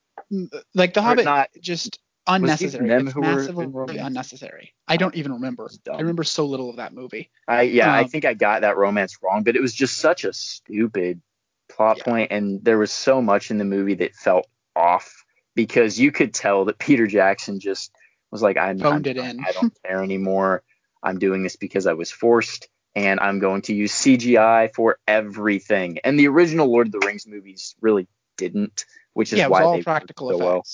[0.74, 2.88] like the Hobbit, not just unnecessary.
[2.88, 4.74] them It's who were in massively unnecessary.
[4.86, 5.70] I don't even remember.
[5.92, 7.30] I remember so little of that movie.
[7.46, 10.24] I yeah, I Um, think I got that romance wrong, but it was just such
[10.24, 11.20] a stupid
[11.68, 12.04] plot Yeah.
[12.04, 16.34] point, and there was so much in the movie that felt off because you could
[16.34, 17.90] tell that Peter Jackson just
[18.30, 19.40] was like, I'm, I'm it in.
[19.44, 20.62] I don't care anymore.
[21.02, 25.98] I'm doing this because I was forced, and I'm going to use CGI for everything.
[26.04, 29.66] And the original Lord of the Rings movies really didn't, which is yeah, why they
[29.66, 30.64] worked practical so well.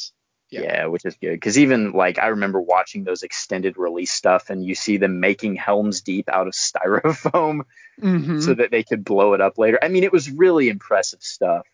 [0.50, 0.60] Yeah.
[0.62, 0.86] Yeah.
[0.86, 4.74] which is good because even like I remember watching those extended release stuff, and you
[4.74, 7.62] see them making Helm's Deep out of styrofoam
[8.00, 8.42] Mhm.
[8.42, 9.78] so that they could blow it up later.
[9.82, 11.66] I mean, it was really impressive stuff.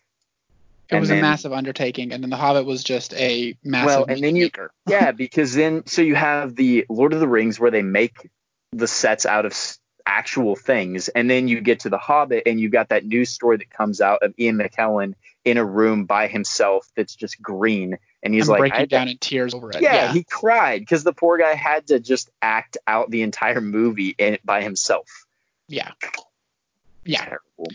[0.89, 3.85] it and was then- a massive undertaking, and then The Hobbit was just a massive
[3.85, 4.71] Well, and then you- maker.
[4.87, 8.29] Yeah, because then so you have the Lord of the Rings where they make
[8.73, 9.55] the sets out of
[10.05, 13.57] actual things, and then you get to the Hobbit, and you got that news story
[13.57, 15.13] that comes out of Ian McKellen
[15.45, 19.17] in a room by himself that's just green, and he's I'm like, breaking down in
[19.17, 19.81] tears over it.
[19.81, 23.61] yeah, Yeah, he cried because the poor guy had to just act out the entire
[23.61, 25.07] movie in, by himself.
[25.67, 25.91] yeah,
[27.05, 27.25] yeah.
[27.25, 27.67] Terrible.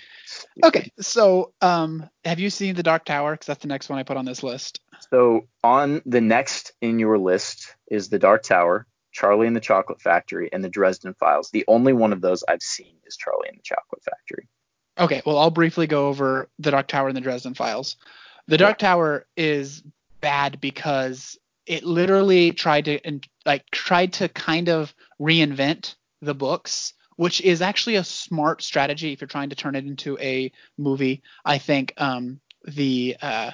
[0.65, 3.33] Okay, so um, have you seen The Dark Tower?
[3.33, 4.81] Because that's the next one I put on this list.
[5.11, 10.01] So on the next in your list is The Dark Tower, Charlie and the Chocolate
[10.01, 11.51] Factory, and The Dresden Files.
[11.51, 14.49] The only one of those I've seen is Charlie and the Chocolate Factory.
[14.99, 17.97] Okay, well, I'll briefly go over The Dark Tower and the Dresden Files.
[18.49, 19.83] The Dark Tower is
[20.21, 26.95] bad because it literally tried to and like tried to kind of reinvent the books,
[27.17, 31.23] which is actually a smart strategy if you're trying to turn it into a movie.
[31.45, 33.51] I think um, the uh,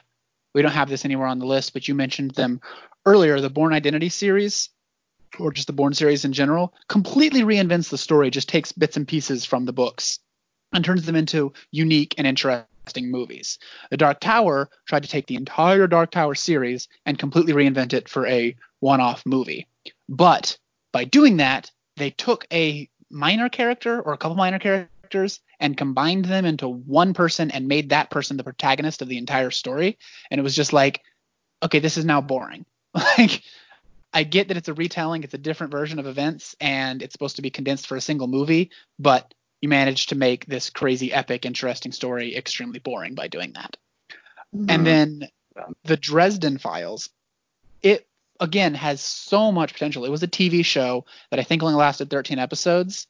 [0.54, 2.60] we don't have this anywhere on the list, but you mentioned them
[3.06, 3.40] earlier.
[3.40, 4.68] The Bourne Identity series,
[5.40, 8.30] or just the Bourne series in general, completely reinvents the story.
[8.30, 10.20] Just takes bits and pieces from the books
[10.72, 13.58] and turns them into unique and interesting movies.
[13.90, 18.08] The Dark Tower tried to take the entire Dark Tower series and completely reinvent it
[18.08, 19.68] for a one-off movie.
[20.08, 20.58] But
[20.92, 26.24] by doing that, they took a minor character or a couple minor characters and combined
[26.24, 29.98] them into one person and made that person the protagonist of the entire story.
[30.30, 31.02] And it was just like,
[31.62, 32.64] okay, this is now boring.
[33.18, 33.42] Like
[34.12, 37.36] I get that it's a retelling, it's a different version of events, and it's supposed
[37.36, 39.32] to be condensed for a single movie, but
[39.62, 43.76] you managed to make this crazy, epic, interesting story extremely boring by doing that.
[44.68, 45.28] And then
[45.84, 47.08] the Dresden Files,
[47.82, 48.06] it
[48.40, 50.04] again has so much potential.
[50.04, 53.06] It was a TV show that I think only lasted 13 episodes.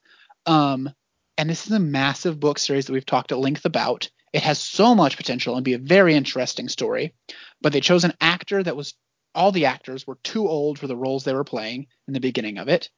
[0.46, 0.90] Um,
[1.38, 4.10] and this is a massive book series that we've talked at length about.
[4.32, 7.14] It has so much potential and be a very interesting story.
[7.60, 8.94] But they chose an actor that was
[9.34, 12.58] all the actors were too old for the roles they were playing in the beginning
[12.58, 12.90] of it.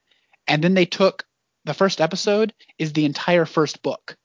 [0.48, 1.24] And then they took
[1.64, 4.16] the first episode is the entire first book.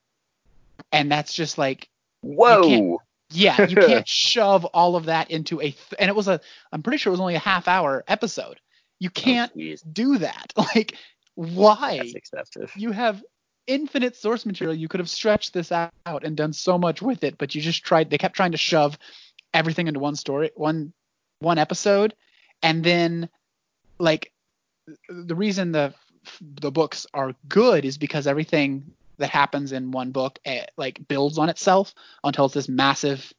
[0.91, 1.87] And that's just like
[2.21, 3.01] Whoa.
[3.31, 6.39] yeah, you can't shove all of that into a th- and it was a
[6.71, 8.59] I'm pretty sure it was only a half hour episode.
[8.99, 10.53] You oh, can't Oh, do that.
[10.57, 10.95] Like
[11.35, 11.97] why?
[11.97, 12.71] That's excessive.
[12.75, 13.23] You have
[13.65, 14.75] infinite source material.
[14.75, 17.83] You could have stretched this out and done so much with it, but you just
[17.83, 18.97] tried they kept trying to shove
[19.53, 20.91] everything into one story, one
[21.39, 22.13] one episode
[22.61, 23.29] and then
[23.99, 24.31] like
[25.09, 25.93] the reason the
[26.41, 31.37] the books are good is because everything that happens in one book eh, like builds
[31.37, 33.33] on itself until it's this massive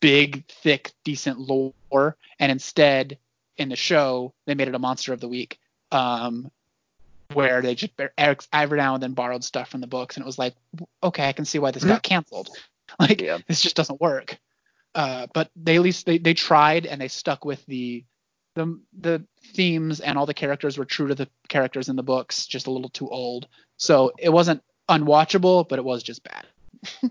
[0.00, 2.16] big thick decent lore.
[2.38, 3.18] And instead
[3.56, 5.58] in the show they made it a monster of the week
[5.90, 6.50] um
[7.32, 7.92] where they just
[8.52, 10.16] every now and then borrowed stuff from the books.
[10.16, 10.54] And it was like
[11.02, 12.50] okay i can see why this got canceled.
[12.98, 13.38] Like Yeah.
[13.46, 14.38] this just doesn't work.
[14.94, 18.04] Uh but they at least they, they tried and they stuck with the
[18.58, 22.46] the the themes and all the characters were true to the characters in the books
[22.46, 26.46] just a little too old so it wasn't unwatchable but it was just bad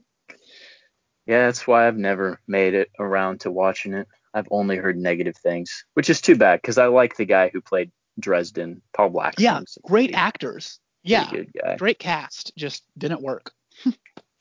[1.27, 4.07] Yeah, that's why I've never made it around to watching it.
[4.33, 7.59] I've only heard negative things, which is too bad because I like the guy who
[7.59, 9.35] played Dresden, Paul Black.
[9.37, 11.29] yeah great actors yeah
[11.77, 13.51] great cast just didn't work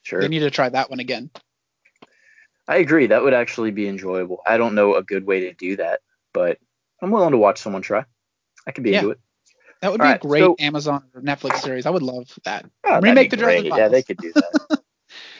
[0.03, 0.21] Sure.
[0.21, 1.29] they need to try that one again
[2.69, 3.07] I agree.
[3.07, 4.41] That would actually be enjoyable.
[4.45, 6.01] I don't know a good way to do that,
[6.33, 6.57] but
[7.01, 8.05] I'm willing to watch someone try.
[8.65, 8.99] I could be Yeah.
[8.99, 9.19] into it.
[9.81, 11.85] that would All be right, a great so- Amazon or Netflix series.
[11.85, 12.65] I would love that.
[12.83, 13.77] Oh, Remake the Dresden great.
[13.79, 14.79] Yeah, they could do that.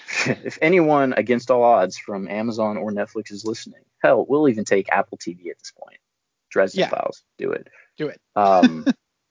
[0.45, 4.89] if anyone against all odds from Amazon or Netflix is listening, hell, we'll even take
[4.89, 5.97] Apple TV at this point.
[6.49, 6.89] Dresden Yeah.
[6.89, 7.67] Files, do it.
[7.97, 8.21] Do it.
[8.35, 8.85] Um,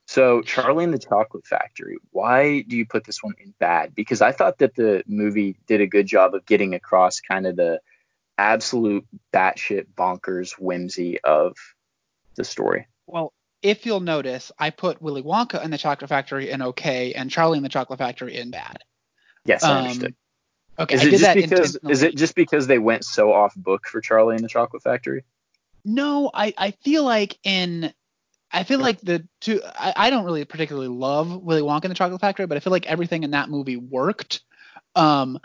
[0.08, 1.96] so Charlie and the Chocolate Factory.
[2.10, 3.94] Why do you put this one in bad?
[3.94, 7.56] Because I thought that the movie did a good job of getting across kind of
[7.56, 7.80] the
[8.38, 11.56] absolute batshit bonkers whimsy of
[12.36, 12.86] the story.
[13.06, 17.30] Well, if you'll notice, I put Willy Wonka and the Chocolate Factory in okay, and
[17.30, 18.78] Charlie and the Chocolate Factory in bad.
[19.44, 20.14] Yes, I understood.
[20.78, 23.54] Um, okay, is I it just because is it just because they went so off
[23.56, 25.24] book for Charlie and the Chocolate Factory?
[25.84, 27.92] No, I, I feel like in
[28.52, 31.96] I feel like the two I, I don't really particularly love Willy Wonka and the
[31.96, 34.40] Chocolate Factory, but I feel like everything in that movie worked.
[34.94, 35.38] Um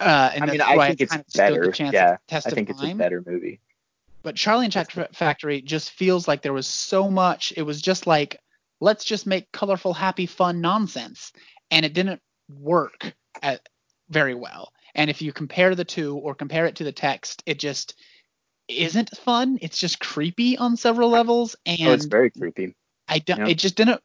[0.00, 1.92] uh and I mean, I think it it's kind of stood the better.
[1.92, 3.60] Yeah, I think it's a better movie.
[4.26, 7.52] But Charlie and Chocolate Factory just feels like there was so much.
[7.56, 8.40] It was just like
[8.80, 11.30] let's just make colorful, happy, fun nonsense,
[11.70, 13.68] and it didn't work at,
[14.08, 14.72] very well.
[14.96, 17.94] And if you compare the two or compare it to the text, it just
[18.66, 19.58] isn't fun.
[19.62, 22.74] It's just creepy on several levels, and oh, it's very creepy.
[23.06, 23.38] I don't.
[23.38, 23.46] Yeah.
[23.46, 24.00] It just didn't.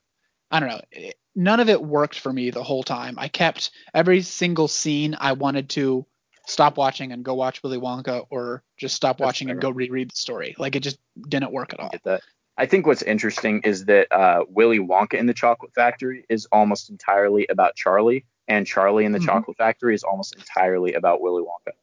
[0.51, 0.81] I don't know.
[0.91, 3.15] It, none of it worked for me the whole time.
[3.17, 5.17] I kept every single scene.
[5.19, 6.05] I wanted to
[6.47, 10.11] stop watching and go watch Willy Wonka, or just stop That's watching and go reread
[10.11, 10.55] the story.
[10.57, 10.97] Like it just
[11.29, 11.89] didn't work at I all.
[11.89, 12.21] get that.
[12.57, 16.89] I think what's interesting is that uh, Willy Wonka in the Chocolate Factory is almost
[16.89, 19.25] entirely about Charlie, and Charlie in the Mhm.
[19.25, 21.73] Chocolate Factory is almost entirely about Willy Wonka.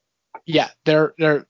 [0.47, 1.47] Yeah, their their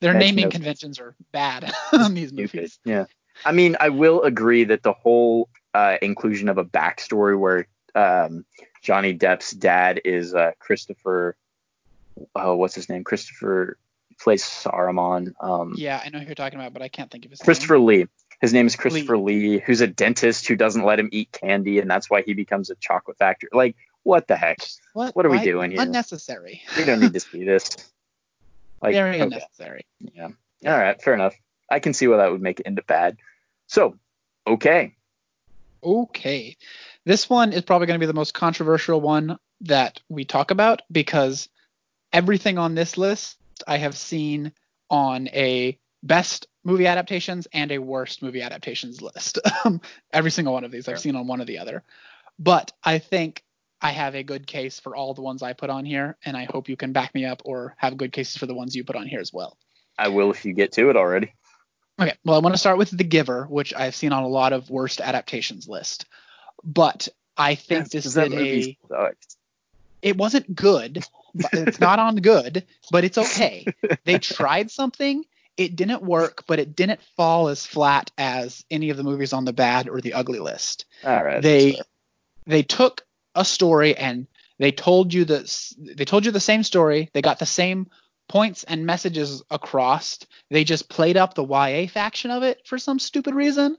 [0.00, 2.54] their naming no- conventions are bad on these Stupid.
[2.54, 2.78] movies.
[2.84, 3.04] Yeah.
[3.44, 8.44] I mean, I will agree that the whole uh, inclusion of a backstory where um,
[8.82, 11.36] Johnny Depp's dad is uh, Christopher,
[12.34, 13.04] oh, what's his name?
[13.04, 13.78] Christopher
[14.20, 15.32] plays Saruman.
[15.40, 17.44] Um, Yeah, I know who you're talking about, but I can't think of his name.
[17.44, 17.86] Christopher name.
[17.86, 18.06] Lee.
[18.40, 19.58] His name is Christopher Lee.
[19.58, 22.74] who's a dentist who doesn't let him eat candy, and that's why he becomes a
[22.76, 23.50] chocolate factory.
[23.52, 24.58] Like, what the heck?
[24.94, 25.14] What?
[25.14, 25.80] what are we doing here?
[25.80, 26.62] Unnecessary.
[26.76, 27.70] We don't need to see this.
[28.82, 29.20] Like, Very okay.
[29.20, 29.84] unnecessary.
[29.98, 30.28] Yeah.
[30.64, 30.98] All right.
[31.02, 31.34] Fair enough.
[31.70, 33.18] I can see why that would make it into bad.
[33.66, 33.98] So,
[34.46, 34.94] okay.
[35.84, 36.56] Okay.
[37.04, 40.80] This one is probably going to be the most controversial one that we talk about
[40.90, 41.50] because
[42.12, 44.52] everything on this list I have seen
[44.88, 49.38] on a best movie adaptations and a worst movie adaptations list.
[49.62, 51.82] Um, every single one of these I've seen on one or the other.
[52.38, 53.44] But I think
[53.82, 56.44] I have a good case for all the ones I put on here, and I
[56.44, 58.96] hope you can back me up or have good cases for the ones you put
[58.96, 59.58] on here as well.
[59.98, 61.34] I will if you get to it already.
[62.00, 64.54] Okay, well, I want to start with The Giver, which I've seen on a lot
[64.54, 66.06] of worst adaptations list.
[66.64, 69.10] But I think this that did movie a.
[70.00, 71.04] It wasn't good.
[71.34, 73.66] It's not on good, but it's okay.
[74.04, 75.24] They tried something.
[75.56, 79.44] It didn't work, but it didn't fall as flat as any of the movies on
[79.44, 80.86] the bad or the ugly list.
[81.04, 81.42] All right.
[81.42, 81.80] they
[82.46, 83.02] they took
[83.34, 84.26] a story and
[84.58, 87.10] they told you the they told you the same story.
[87.12, 87.88] They got the same
[88.28, 90.18] points and messages across.
[90.50, 93.76] They just played up the YA faction of it for some stupid reason.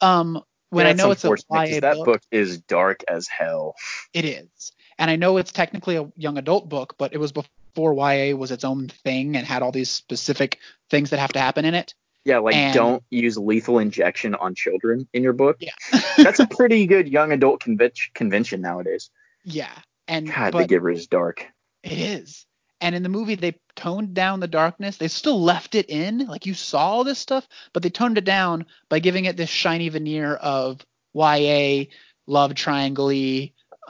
[0.00, 3.74] Um, when Yeah, I know it's a YA that book, book is dark as hell.
[4.14, 7.94] it is, and I know it's technically a young adult book, but it was before
[7.94, 10.58] YA was its own thing and had all these specific
[10.90, 11.94] things that have to happen in it.
[12.24, 15.56] Yeah, like And- don't use lethal injection on children in your book.
[15.60, 15.70] Yeah,
[16.18, 19.10] That's a pretty good young adult conven- convention nowadays.
[19.44, 19.72] yeah,
[20.06, 21.46] and God, The Giver is dark.
[21.82, 22.44] It is.
[22.82, 24.96] And in the movie, they toned down the darkness.
[24.96, 26.26] They still left it in.
[26.26, 29.50] Like you saw all this stuff, but they toned it down by giving it this
[29.50, 30.84] shiny veneer of
[31.14, 31.84] YA,
[32.26, 33.10] love triangle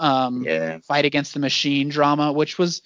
[0.01, 0.79] um, Yeah.
[0.79, 2.83] fight against the machine drama, which was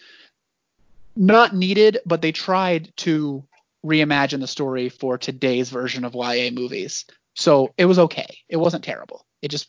[1.16, 3.44] not needed, but they tried to
[3.84, 7.04] reimagine the story for today's version of YA movies.
[7.34, 8.26] So it was okay.
[8.48, 9.24] It wasn't terrible.
[9.42, 9.68] It just,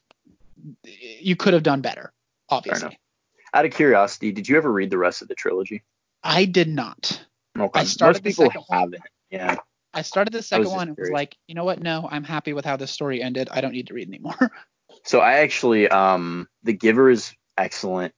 [0.83, 2.11] you could have done better,
[2.49, 2.87] obviously.
[2.87, 2.97] enough.
[3.53, 5.83] Out of curiosity, did you ever read the rest of the trilogy?
[6.23, 7.25] I did not.
[7.57, 7.79] Okay.
[7.79, 8.79] I started Most the people second one.
[8.79, 9.03] haven't.
[9.29, 9.57] Yeah.
[9.93, 11.81] I started the second one and was like, you know what?
[11.81, 13.47] No, I'm happy with how this story ended.
[13.51, 14.35] I don't need to read anymore.
[15.05, 18.13] So I actually, um, The Giver is excellent.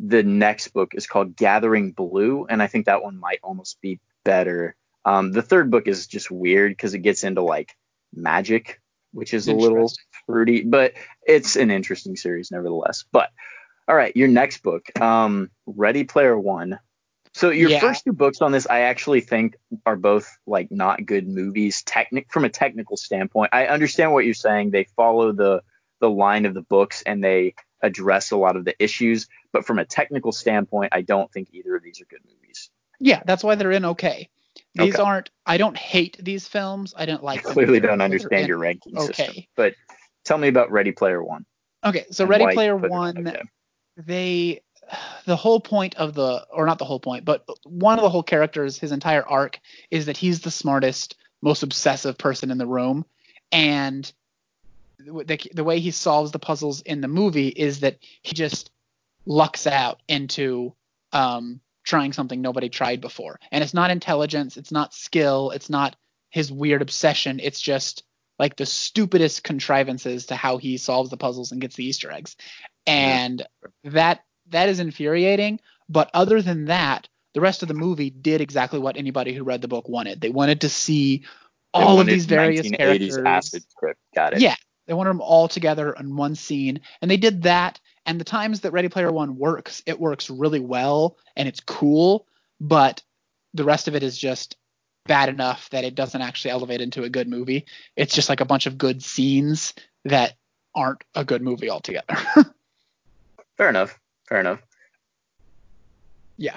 [0.00, 3.98] The next book is called Gathering Blue, and I think that one might almost be
[4.24, 4.76] better.
[5.04, 7.74] Um, the third book is just weird because it gets into like
[8.14, 8.80] magic,
[9.12, 9.92] which is a little
[10.26, 10.92] fruity, but
[11.26, 13.04] it's an interesting series nevertheless.
[13.10, 13.30] But
[13.88, 16.78] all right, your next book, um, Ready Player One.
[17.34, 17.80] So your Yeah.
[17.80, 22.30] first two books on this, I actually think are both like not good movies, technic
[22.30, 23.50] from a technical standpoint.
[23.52, 24.70] I understand what you're saying.
[24.70, 25.62] They follow the
[26.00, 29.78] the line of the books and they address a lot of the issues, but from
[29.78, 32.70] a technical standpoint, I don't think either of these are good movies.
[33.00, 34.28] yeah, that's why they're in okay.
[34.74, 35.02] These Okay.
[35.02, 35.30] aren't.
[35.46, 36.92] I don't hate these films.
[36.96, 37.46] I don't like.
[37.46, 39.26] I clearly don't understand your ranking system.
[39.30, 39.48] okay.
[39.56, 39.74] But
[40.24, 41.46] tell me about Ready Player One.
[41.84, 43.42] Okay, so Ready Player One, okay.
[43.96, 44.62] they,
[45.26, 48.24] the whole point of the, or not the whole point, but one of the whole
[48.24, 53.04] characters, his entire arc is that he's the smartest, most obsessive person in the room,
[53.52, 54.12] and
[54.98, 58.70] the, the way he solves the puzzles in the movie is that he just
[59.26, 60.74] lucks out into
[61.12, 65.96] um, trying something nobody tried before, and it's not intelligence, it's not skill, it's not
[66.30, 68.04] his weird obsession, it's just
[68.38, 72.36] like the stupidest contrivances to how he solves the puzzles and gets the Easter eggs.
[72.86, 73.90] And yeah.
[73.90, 74.20] that
[74.50, 75.60] that is infuriating.
[75.88, 79.62] But other than that, the rest of the movie did exactly what anybody who read
[79.62, 80.20] the book wanted.
[80.20, 81.24] They wanted to see
[81.74, 83.16] all of these various characters.
[83.18, 83.96] Acid trip.
[84.14, 84.40] Got it.
[84.40, 84.56] Yeah,
[84.88, 87.78] they wanted them all together in one scene, and they did that.
[88.06, 92.26] And the times that Ready Player One works, it works really well and it's cool.
[92.58, 93.02] But
[93.52, 94.56] the rest of it is just
[95.06, 97.66] bad enough that it doesn't actually elevate into a good movie.
[97.96, 99.74] It's just like a bunch of good scenes
[100.06, 100.34] that
[100.74, 102.16] aren't a good movie altogether.
[103.58, 103.98] Fair enough.
[104.26, 104.60] Fair enough.
[106.38, 106.56] Yeah.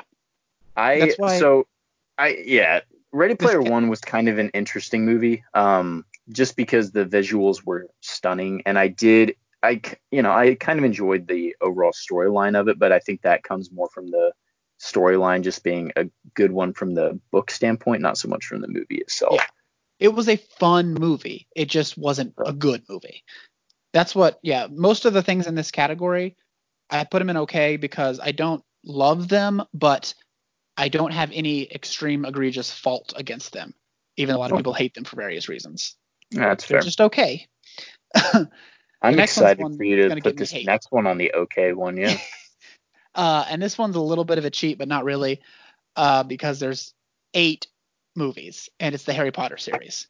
[0.77, 1.67] I so
[2.17, 2.79] I yeah,
[3.11, 7.87] Ready Player One was kind of an interesting movie, um, just because the visuals were
[8.01, 12.67] stunning, and I did I you know I kind of enjoyed the overall storyline of
[12.67, 14.31] it, but I think that comes more from the
[14.79, 18.67] storyline just being a good one from the book standpoint, not so much from the
[18.67, 19.35] movie itself.
[19.35, 19.45] Yeah.
[19.99, 21.47] It was a fun movie.
[21.55, 23.23] It just wasn't a good movie.
[23.93, 26.35] That's what yeah, most of the things in this category
[26.91, 30.13] I put them in okay because I don't love them, but
[30.75, 33.73] I don't have any extreme egregious fault against them,
[34.17, 35.95] even though a lot of people hate them for various reasons.
[36.31, 36.85] That's They're fair.
[36.85, 37.47] just okay.
[39.01, 42.17] I'm excited for you to put this next one on the okay one, yeah.
[43.15, 45.41] uh, and this one's a little bit of a cheat, but not really,
[45.95, 46.93] uh, because there's
[47.33, 47.67] eight
[48.15, 50.07] movies, and it's the Harry Potter series.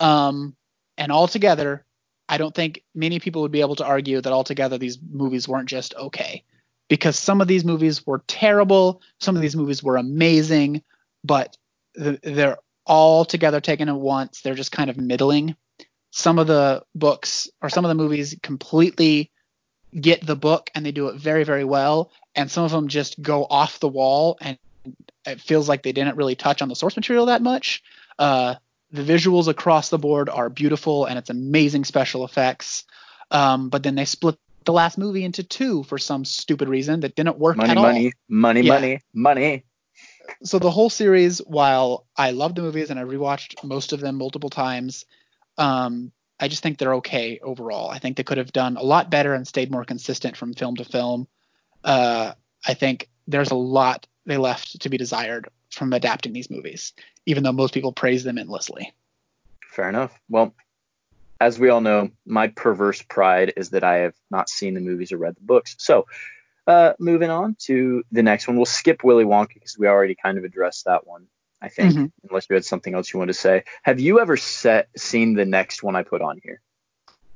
[0.00, 0.56] Um,
[0.96, 1.84] and altogether,
[2.28, 5.68] I don't think many people would be able to argue that altogether these movies weren't
[5.68, 6.44] just okay
[6.88, 10.82] because some of these movies were terrible, some of these movies were amazing,
[11.24, 11.56] but
[11.94, 14.40] they're all together taken at once.
[14.40, 15.56] They're just kind of middling.
[16.10, 19.30] Some of the books or some of the movies completely
[19.98, 23.20] get the book and they do it very, very well, and some of them just
[23.20, 24.58] go off the wall and
[25.26, 27.82] it feels like they didn't really touch on the source material that much.
[28.18, 28.56] Uh,
[28.90, 32.84] the visuals across the board are beautiful and it's amazing special effects.
[33.30, 37.14] Um, but then they split the last movie into two for some stupid reason that
[37.14, 37.84] didn't work money, at all.
[37.84, 38.74] Money, money, yeah.
[38.74, 39.64] money, money.
[40.42, 44.16] So the whole series, while I love the movies and I rewatched most of them
[44.16, 45.04] multiple times,
[45.58, 47.90] um, I just think they're okay overall.
[47.90, 50.76] I think they could have done a lot better and stayed more consistent from film
[50.76, 51.28] to film.
[51.84, 52.32] Uh,
[52.66, 56.92] I think there's a lot they left to be desired from adapting these movies,
[57.26, 58.92] even though most people praise them endlessly.
[59.68, 60.18] Fair enough.
[60.28, 60.54] Well,
[61.40, 65.12] as we all know, my perverse pride is that I have not seen the movies
[65.12, 65.74] or read the books.
[65.78, 66.06] So,
[66.66, 70.38] uh, moving on to the next one, we'll skip Willy Wonka because we already kind
[70.38, 71.26] of addressed that one.
[71.60, 72.06] I think, mm-hmm.
[72.28, 73.62] unless you had something else you wanted to say.
[73.82, 76.60] Have you ever set, seen the next one I put on here?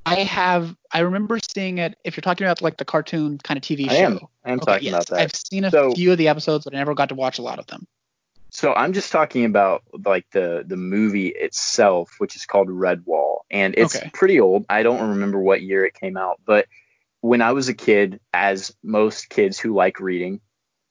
[0.05, 0.75] I have.
[0.91, 1.97] I remember seeing it.
[2.03, 4.19] If you're talking about like the cartoon kind of TV show, I am.
[4.43, 4.93] I am okay, talking yes.
[4.93, 5.19] about that.
[5.19, 7.41] I've seen a so, few of the episodes, but I never got to watch a
[7.41, 7.87] lot of them.
[8.49, 13.75] So I'm just talking about like the the movie itself, which is called Redwall, and
[13.77, 14.09] it's okay.
[14.13, 14.65] pretty old.
[14.69, 16.67] I don't remember what year it came out, but
[17.21, 20.41] when I was a kid, as most kids who like reading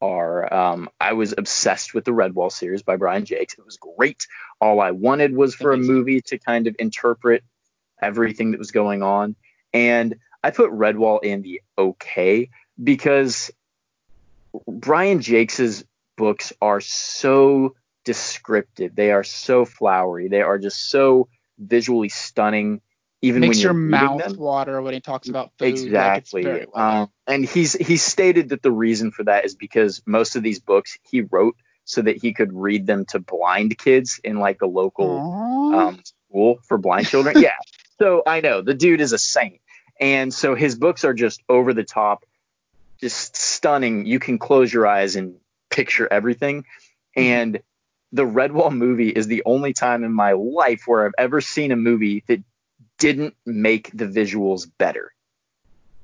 [0.01, 3.59] are, um, I was obsessed with the Redwall series by Brian Jacques.
[3.59, 4.27] It was great.
[4.61, 7.45] All I wanted was for a movie to kind of interpret
[8.03, 9.37] everything that was going on,
[9.73, 12.51] and I put Redwall in the okay
[12.83, 13.51] because
[14.67, 15.85] Brian Jacques's
[16.17, 17.75] books are so
[18.05, 18.95] descriptive.
[18.95, 20.29] They are so flowery.
[20.29, 22.81] They are just so visually stunning.
[23.23, 25.69] Even makes when your mouth water when he talks about food.
[25.69, 26.45] Exactly.
[26.45, 30.43] Like um, and he's he stated that the reason for that is because most of
[30.43, 34.61] these books he wrote so that he could read them to blind kids in like
[34.61, 37.41] a local um, school for blind children.
[37.41, 37.57] yeah.
[37.99, 39.61] So I know the dude is a saint,
[39.99, 42.25] and so his books are just over the top,
[43.01, 44.05] just stunning.
[44.05, 45.37] You can close your eyes and
[45.71, 46.63] picture everything.
[46.63, 47.23] Mm-hmm.
[47.23, 47.63] And
[48.13, 51.77] the Redwall movie is the only time in my life where I've ever seen a
[51.77, 52.43] movie that
[52.99, 55.13] didn't make the visuals better.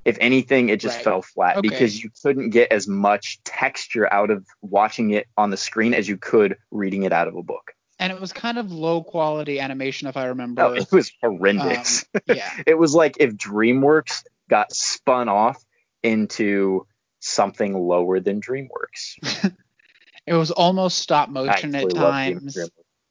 [0.05, 1.03] If anything, it just right.
[1.03, 1.69] fell flat okay.
[1.69, 6.07] because you couldn't get as much texture out of watching it on the screen as
[6.07, 7.73] you could reading it out of a book.
[7.99, 10.61] And it was kind of low quality animation, if I remember.
[10.61, 12.05] Oh, it was horrendous.
[12.13, 12.51] Um, yeah.
[12.67, 15.63] it was like if DreamWorks got spun off
[16.01, 16.85] into
[17.19, 19.53] something lower than DreamWorks.
[20.27, 22.57] it was almost stop motion at times.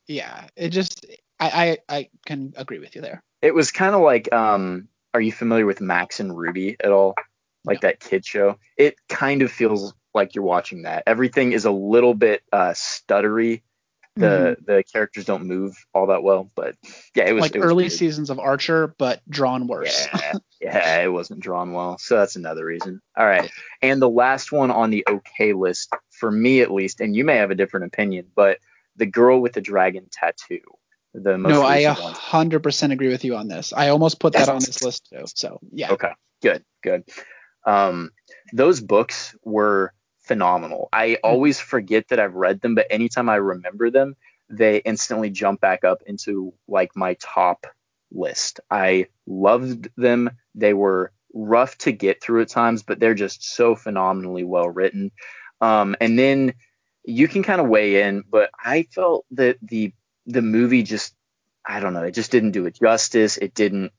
[0.07, 1.07] Yeah, it just
[1.41, 3.22] I, I I can agree with you there.
[3.43, 7.14] It was kind of like um are you familiar with Max and Ruby at all?
[7.64, 8.59] Like that kid show?
[8.76, 11.05] It kind of feels like you're watching that.
[11.07, 13.62] Everything is a little bit uh stuttery
[14.16, 14.64] the mm-hmm.
[14.64, 16.51] the characters don't move all that well.
[16.55, 16.76] But
[17.14, 17.93] yeah, it was like it was early weird.
[17.93, 20.07] seasons of Archer, but drawn worse.
[20.14, 23.01] Yeah, yeah, it wasn't drawn well, so that's another reason.
[23.16, 27.16] All right, and the last one on the okay list for me at least, and
[27.16, 28.59] you may have a different opinion, but
[28.97, 30.61] the girl with the dragon tattoo.
[31.15, 33.73] The most no, I 100% agree with you on this.
[33.73, 35.25] I almost put that on this list too.
[35.35, 35.93] So yeah.
[35.93, 37.05] Okay, good, good.
[37.67, 38.11] Um,
[38.53, 39.93] those books were
[40.23, 40.89] phenomenal.
[40.93, 41.27] I Mm-hmm.
[41.27, 44.17] always forget that I've read them, but anytime I remember them,
[44.49, 47.67] they instantly jump back up into like my top
[48.11, 48.61] list.
[48.71, 50.31] I loved them.
[50.55, 55.11] They were rough to get through at times, but they're just so phenomenally well written.
[55.61, 56.55] Um, and then
[57.05, 59.93] you can kind of weigh in, but I felt that the
[60.27, 61.14] the movie just
[61.66, 63.37] I don't know, it just didn't do it justice.
[63.37, 63.93] It didn't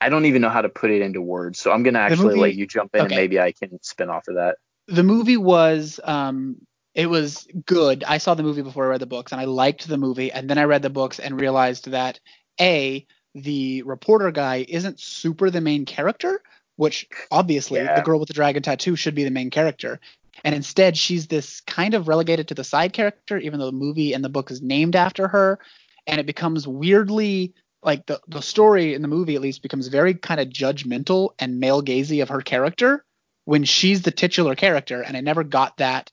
[0.00, 1.58] I don't even know how to put it into words.
[1.58, 3.14] So I'm gonna actually movie- let you jump in okay.
[3.14, 4.56] and maybe I can spin off of that.
[4.88, 6.56] the movie was um
[6.94, 8.04] it was good.
[8.04, 10.48] I saw the movie before I read the books and I liked the movie and
[10.48, 12.20] then I read the books and realized that
[12.60, 13.04] A,
[13.34, 16.40] the reporter guy isn't super the main character,
[16.76, 17.96] which obviously Yeah.
[17.96, 19.98] the girl with the dragon tattoo should be the main character.
[20.44, 24.12] And instead she's this kind of relegated to the side character, even though the movie
[24.12, 25.58] and the book is named after her.
[26.06, 30.14] And it becomes weirdly like the, the story in the movie at least becomes very
[30.14, 33.04] kind of judgmental and male gazy of her character
[33.44, 36.10] when she's the titular character, and I never got that.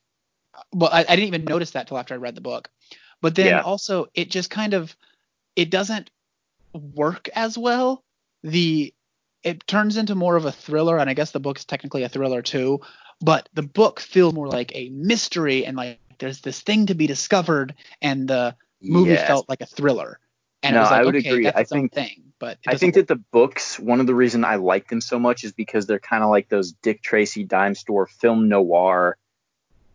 [0.73, 2.69] Well, I, I didn't even notice that till after I read the book.
[3.21, 3.61] But then Yeah.
[3.61, 4.95] also, it just kind of
[5.55, 6.09] it doesn't
[6.73, 8.03] work as well.
[8.43, 8.93] The
[9.43, 12.09] it turns into more of a thriller, and I guess the book is technically a
[12.09, 12.82] thriller too.
[13.22, 17.07] But the book feels more like a mystery, and like there's this thing to be
[17.07, 19.28] discovered, and the movie Yes.
[19.28, 20.19] felt like a thriller.
[20.63, 21.43] And No, like, I would okay, agree.
[21.45, 23.07] that's I think- thing, but I think work.
[23.07, 25.99] that the books, one of the reason I like them so much is because they're
[25.99, 29.17] kind of like those Dick Tracy dime store film noir,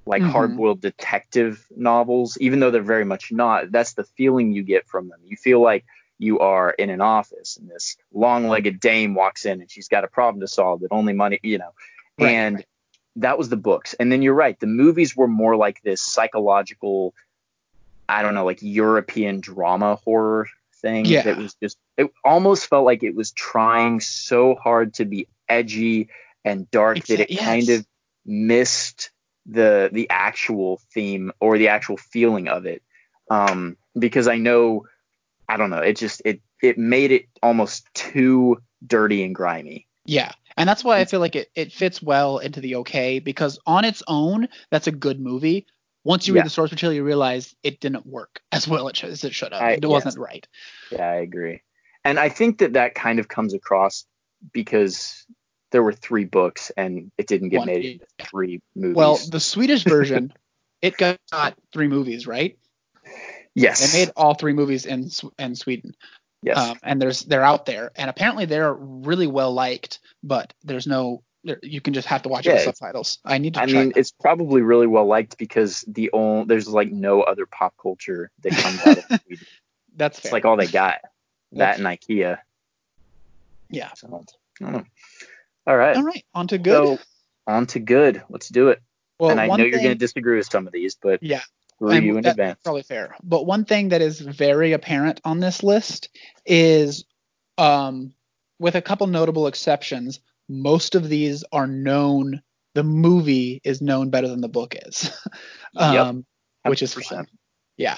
[0.07, 0.31] like Mhm.
[0.31, 2.37] hard-boiled detective novels.
[2.41, 5.21] Even though they're very much not, that's the feeling you get from them.
[5.25, 5.85] You feel like
[6.19, 10.09] you are in an office and this long-legged dame walks in and she's got a
[10.09, 11.75] problem to solve that only money, you know.
[12.19, 12.67] Right, and right.
[13.17, 13.95] That was the books.
[13.95, 17.15] And then you're right, the movies were more like this psychological,
[18.09, 20.49] I don't know, like European drama horror
[20.83, 21.23] thing Yeah.
[21.23, 26.09] that was just it almost felt like it was trying so hard to be edgy
[26.45, 27.87] and dark that it Exa- kind of
[28.27, 29.11] missed
[29.47, 32.83] the the actual theme or the actual feeling of it.
[33.31, 34.87] Um, because I know
[35.49, 39.87] I don't know, it just it it made it almost too dirty and grimy.
[40.05, 40.33] Yeah.
[40.57, 41.11] And that's why I mm.
[41.11, 44.93] feel like it, it fits well into the okay because on its own, that's a
[44.93, 45.67] good movie.
[46.05, 46.41] Once you Yeah.
[46.41, 49.63] read the source material, you realize it didn't work as well as it should have.
[49.63, 49.91] I- it yes.
[49.91, 50.47] wasn't right.
[50.91, 51.63] Yeah, I agree.
[52.05, 54.07] And I think that that kind of comes across
[54.53, 55.27] because
[55.73, 58.27] there were three books and it didn't get One, made into yeah.
[58.27, 58.97] three movies.
[58.97, 60.33] Well, the Swedish version,
[60.81, 61.19] it got
[61.73, 62.57] three movies, right?
[63.55, 63.93] yes.
[63.93, 65.95] They made all three movies in in Sweden.
[66.47, 66.57] Yes.
[66.57, 71.23] Um, and there's they're out there, and apparently they're really well liked, but there's no
[71.63, 73.19] you can just have to watch it Yeah, with subtitles.
[73.25, 76.91] I need to I mean, it's probably really well liked because the only there's like
[76.91, 79.47] no other pop culture that comes out of Sweden.
[79.95, 80.99] that's It's like all they got.
[81.53, 82.39] That's- That and IKEA.
[83.71, 83.91] yeah.
[83.95, 84.11] So I
[84.65, 84.85] don't know.
[85.69, 85.97] All right.
[85.97, 86.73] All right, on to good.
[86.99, 86.99] So
[87.47, 88.23] on to good.
[88.29, 88.81] Let's do it.
[89.21, 91.43] well, and I know you're going to disagree with some of these, but Yeah.
[91.77, 92.61] Screw you in that- advance.
[92.65, 93.15] Probably fair.
[93.23, 96.09] But one thing that is very apparent on this list
[96.45, 97.05] is,
[97.59, 98.13] um,
[98.59, 102.43] with a couple notable exceptions, most of these are known.
[102.75, 105.11] The movie is known better than the book is,
[105.77, 106.27] um,
[106.65, 107.05] which is 100%.
[107.09, 107.27] fun.
[107.77, 107.97] Yeah.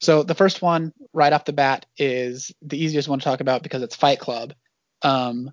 [0.00, 3.62] So the first one, right off the bat, is the easiest one to talk about
[3.62, 4.54] because it's Fight Club.
[5.02, 5.50] Um,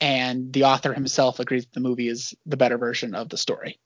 [0.00, 3.78] and the author himself agrees that the movie is the better version of the story.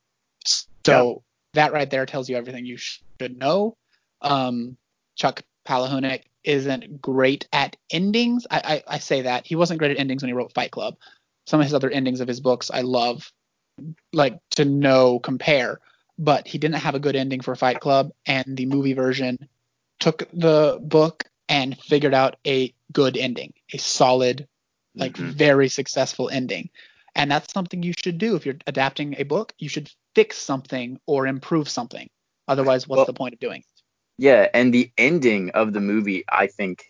[0.84, 1.22] So
[1.54, 3.76] that right there tells you everything you should know.
[4.20, 4.76] Um,
[5.16, 8.46] Chuck Palahniuk isn't great at endings.
[8.50, 10.96] I, I, I say that he wasn't great at endings when he wrote Fight Club.
[11.46, 13.30] Some of his other endings of his books I love,
[14.12, 15.80] like to know compare,
[16.18, 19.38] but he didn't have a good ending for Fight Club, and the movie version
[20.00, 24.46] took the book and figured out a good ending, a solid,
[24.94, 25.32] like Mhm.
[25.32, 26.70] very successful ending.
[27.14, 29.52] And that's something you should do if you're adapting a book.
[29.58, 32.08] You should fix something or improve something.
[32.48, 33.66] Otherwise, what's Well- the point of doing it?
[34.18, 36.84] Yeah, and the ending of the movie, I think,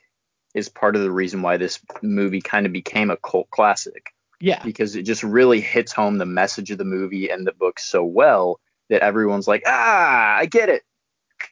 [0.54, 4.10] is part of the reason why this movie kind of became a cult classic
[4.40, 7.78] Yeah, because it just really hits home the message of the movie and the book
[7.78, 8.60] so well
[8.90, 10.82] that everyone's like, ah, I get it.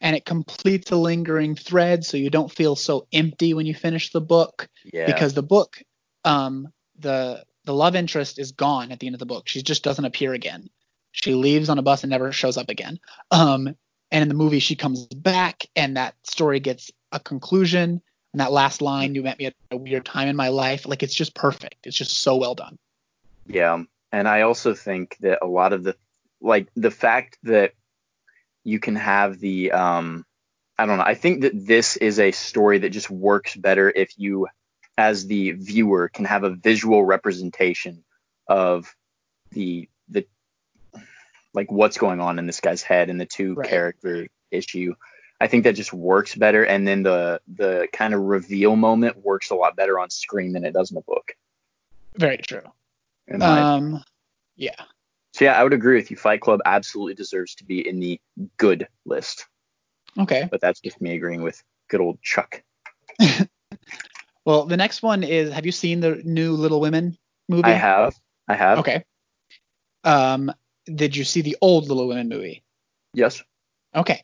[0.00, 4.12] and it completes a lingering thread, so you don't feel so empty when you finish
[4.12, 4.68] the book.
[4.92, 5.06] Yeah.
[5.06, 5.82] Because the book,
[6.24, 6.68] um,
[6.98, 9.48] the the love interest is gone at the end of the book.
[9.48, 10.68] She just doesn't appear again.
[11.12, 12.98] She leaves on a bus and never shows up again.
[13.30, 13.74] Um,
[14.10, 18.02] and in the movie, she comes back, and that story gets a conclusion.
[18.32, 21.02] And that last line, "You met me at a weird time in my life," like
[21.02, 21.86] it's just perfect.
[21.86, 22.78] It's just so well done.
[23.46, 23.82] Yeah,
[24.12, 25.96] and I also think that a lot of the
[26.40, 27.72] like the fact that
[28.64, 30.24] you can have the um
[30.78, 31.04] I don't know.
[31.04, 34.46] I think that this is a story that just works better if you,
[34.96, 38.02] as the viewer, can have a visual representation
[38.48, 38.94] of
[39.50, 40.26] the the
[41.54, 43.68] like what's going on in this guy's head and the two Right.
[43.68, 44.94] character issue.
[45.40, 49.50] I think that just works better, and then the the kind of reveal moment works
[49.50, 51.32] a lot better on screen than it does in the book.
[52.16, 52.62] Very true.
[53.28, 54.04] my Um,
[54.56, 54.74] yeah.
[55.32, 56.16] So yeah, I would agree with you.
[56.16, 58.20] Fight Club absolutely deserves to be in the
[58.58, 59.46] good list,
[60.18, 60.46] Okay.
[60.50, 62.62] but that's just me agreeing with good old Chuck.
[64.46, 67.16] Well, the next one is Have you seen the new Little Women
[67.48, 67.64] movie?
[67.64, 68.14] I have,
[68.48, 68.78] I have.
[68.78, 69.04] Okay.
[70.02, 70.50] Um,
[70.86, 72.62] did you see the old Little Women movie?
[73.14, 73.42] Yes.
[73.94, 74.22] Okay.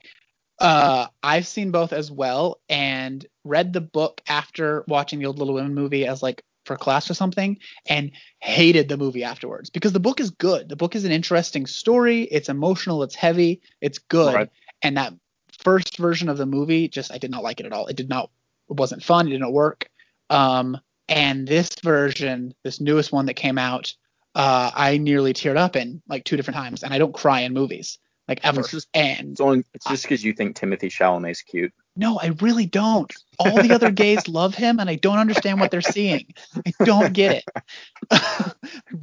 [0.58, 5.54] Uh, I've seen both as well and read the book after watching the old Little
[5.54, 10.00] Women movie as like for class or something and hated the movie afterwards because the
[10.00, 10.68] book is good.
[10.68, 12.22] The book is an interesting story.
[12.22, 13.02] It's emotional.
[13.02, 13.60] It's heavy.
[13.80, 14.34] It's good.
[14.34, 14.50] Right.
[14.82, 15.14] And that
[15.58, 17.86] first version of the movie, just I did not like it at all.
[17.86, 18.30] It did not.
[18.68, 19.28] It wasn't fun.
[19.28, 19.88] It didn't work.
[20.30, 20.78] Um,
[21.08, 23.94] and this version, this newest one that came out,
[24.36, 26.82] uh, I nearly teared up in like two different times.
[26.84, 28.60] And I don't cry in movies like ever.
[28.60, 31.72] It's just- and It's only it's just because you think Timothée Chalamet's cute.
[31.96, 33.12] no, I really don't.
[33.38, 36.26] All the other gays love him, and I don't understand what they're seeing.
[36.66, 37.44] I don't get it.
[38.10, 38.52] I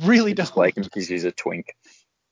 [0.02, 0.56] really don't.
[0.56, 1.76] like him because he's a twink.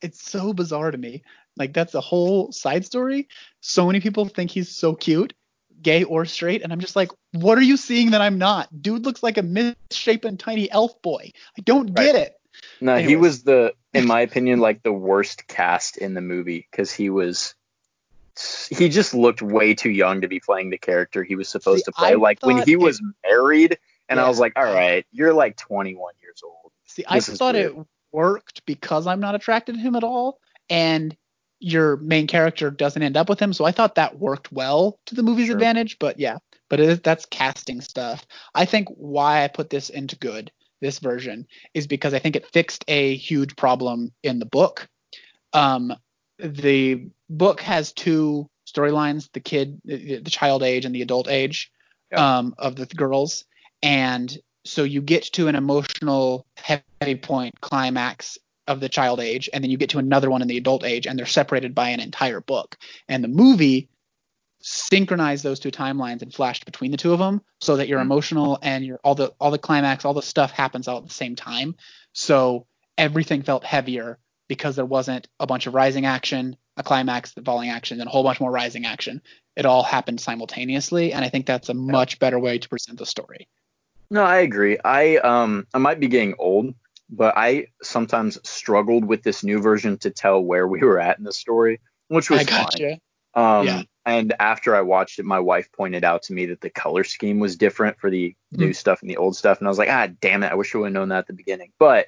[0.02, 1.24] It's so bizarre to me.
[1.58, 3.28] Like that's a whole side story.
[3.62, 5.34] So many people think he's so cute,
[5.82, 8.70] gay or straight, and I'm just like, what are you seeing that I'm not?
[8.82, 11.32] Dude looks like a misshapen tiny elf boy.
[11.58, 12.34] I don't get it.
[12.82, 16.92] No, he was the, in my opinion, like the worst cast in the movie because
[16.92, 17.54] he was,
[18.70, 21.92] he just looked way too young to be playing the character he was supposed See,
[21.92, 22.10] to play.
[22.12, 23.78] I like when he it- was married,
[24.10, 26.72] and I was like, all right, you're like 21 years old.
[26.88, 27.78] See, I This is thought weird.
[27.78, 31.16] it worked because I'm not attracted to him at all, and
[31.60, 33.54] your main character doesn't end up with him.
[33.54, 35.56] So I thought that worked well to the movie's Sure.
[35.56, 36.00] advantage.
[36.00, 38.26] But yeah, but it that's casting stuff.
[38.56, 40.52] I think why I put this into good,
[40.82, 44.90] this version, is because I think it fixed a huge problem in the book.
[45.54, 45.94] Um,
[46.40, 51.72] the book has two storylines: the kid, the, the child age, and the adult age
[52.12, 52.40] Yeah.
[52.40, 53.46] um, of the girls,
[53.82, 59.64] and so you get to an emotional heavy point climax of the child age and
[59.64, 62.00] then you get to another one in the adult age and they're separated by an
[62.00, 62.78] entire book
[63.08, 63.90] and the movie
[64.62, 68.04] synchronized those two timelines and flashed between the two of them so that your Mhm.
[68.04, 71.14] emotional and your all the all the climax all the stuff happens all at the
[71.14, 71.76] same time
[72.14, 77.42] so everything felt heavier because there wasn't a bunch of rising action a climax the
[77.42, 79.22] falling action and a whole bunch more rising action
[79.56, 83.06] it all happened simultaneously and i think that's a much better way to present the
[83.06, 83.48] story
[84.10, 84.78] No, I agree.
[84.84, 86.76] I um I might be getting old,
[87.10, 91.24] but I sometimes struggled with this new version to tell where we were at in
[91.24, 92.82] the story, which was i got fine.
[92.82, 93.82] you Um, Yeah.
[94.06, 97.40] And after I watched it, my wife pointed out to me that the color scheme
[97.40, 98.60] was different for the Hmm.
[98.60, 100.74] new stuff and the old stuff, and I was like, ah, damn it, I wish
[100.76, 101.72] I would have known that at the beginning.
[101.80, 102.08] But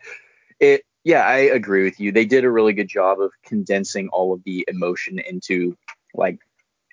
[0.59, 2.11] it, yeah, I agree with you.
[2.11, 5.77] They did a really good job of condensing all of the emotion into
[6.13, 6.39] like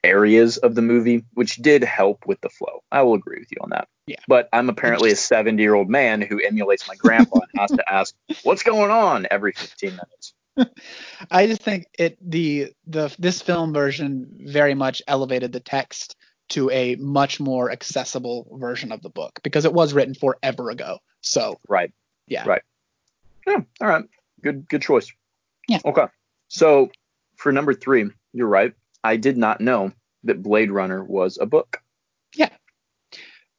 [0.03, 2.83] areas of the movie, which did help with the flow.
[2.91, 3.89] I will agree with you on that.
[4.07, 4.17] Yeah.
[4.27, 7.93] But I'm apparently a 70 year old man who emulates my grandpa and has to
[7.93, 10.35] ask, what's going on every 15 minutes.
[11.31, 16.17] I just think it the the this film version very much elevated the text
[16.51, 20.99] to a much more accessible version of the book because it was written forever ago.
[21.21, 21.93] So Right.
[22.27, 22.63] yeah, Right.
[23.47, 23.61] Yeah.
[23.81, 24.05] All right.
[24.43, 24.69] Good.
[24.69, 25.13] Good choice.
[25.69, 25.79] Yeah.
[25.85, 26.07] Okay.
[26.49, 26.91] So
[27.37, 28.75] for number three, you're right.
[29.05, 29.93] I did not know
[30.25, 31.81] that Blade Runner was a book.
[32.35, 32.51] Yeah.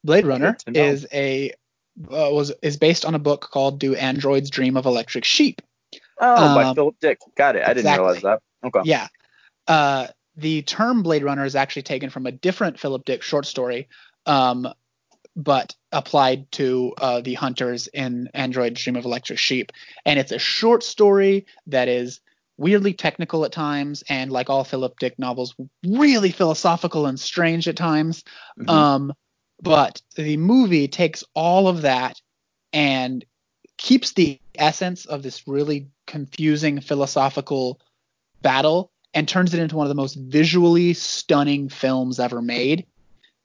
[0.03, 0.85] Blade Runner Good to know.
[0.85, 5.23] is a uh, was is based on a book called Do Androids Dream of Electric
[5.23, 5.61] Sheep?
[6.21, 7.19] Oh, by Um, Philip Dick.
[7.35, 7.67] Got it.
[7.67, 8.39] I didn't realize that.
[8.63, 8.81] Okay.
[8.85, 9.07] Yeah.
[9.67, 13.89] Uh, the term Blade Runner is actually taken from a different Philip Dick short story,
[14.25, 14.67] um,
[15.35, 19.71] but applied to uh, the hunters in Android Dream of Electric Sheep.
[20.05, 22.21] And it's a short story that is
[22.57, 27.75] weirdly technical at times, and like all Philip Dick novels, really philosophical and strange at
[27.75, 28.23] times.
[28.59, 28.69] Mhm.
[28.69, 29.13] Um,
[29.61, 32.21] but the movie takes all of that
[32.73, 33.25] and
[33.81, 37.79] keeps the essence of this really confusing philosophical
[38.43, 42.85] battle and turns it into one of the most visually stunning films ever made.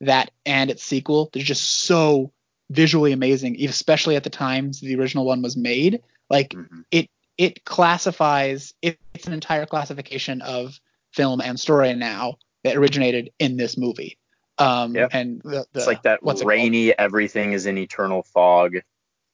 [0.03, 2.33] That and its sequel, they're just so
[2.71, 6.03] visually amazing, especially at the times the original one was made.
[6.29, 6.85] Like Mhm.
[6.91, 7.09] it
[7.39, 10.79] it classifies it, it's an entire classification of
[11.15, 14.19] film and story now that originated in this movie.
[14.59, 15.11] Um Yep.
[15.15, 18.77] and the, the It's like that rainy, everything is in eternal fog.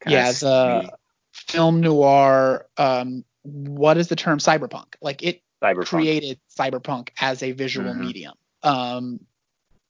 [0.03, 0.91] Kinda Yeah, the
[1.33, 4.95] film noir um what is the term cyberpunk?
[5.01, 5.87] Like it cyberpunk.
[5.87, 7.99] created cyberpunk as a visual Mhm.
[7.99, 8.35] medium.
[8.63, 9.21] Um,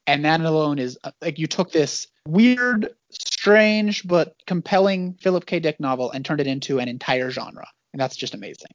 [0.07, 5.61] and that alone is uh, like you took this weird, strange but compelling Philip K.
[5.61, 8.71] Dick novel and turned it into an entire genre, and that's just amazing.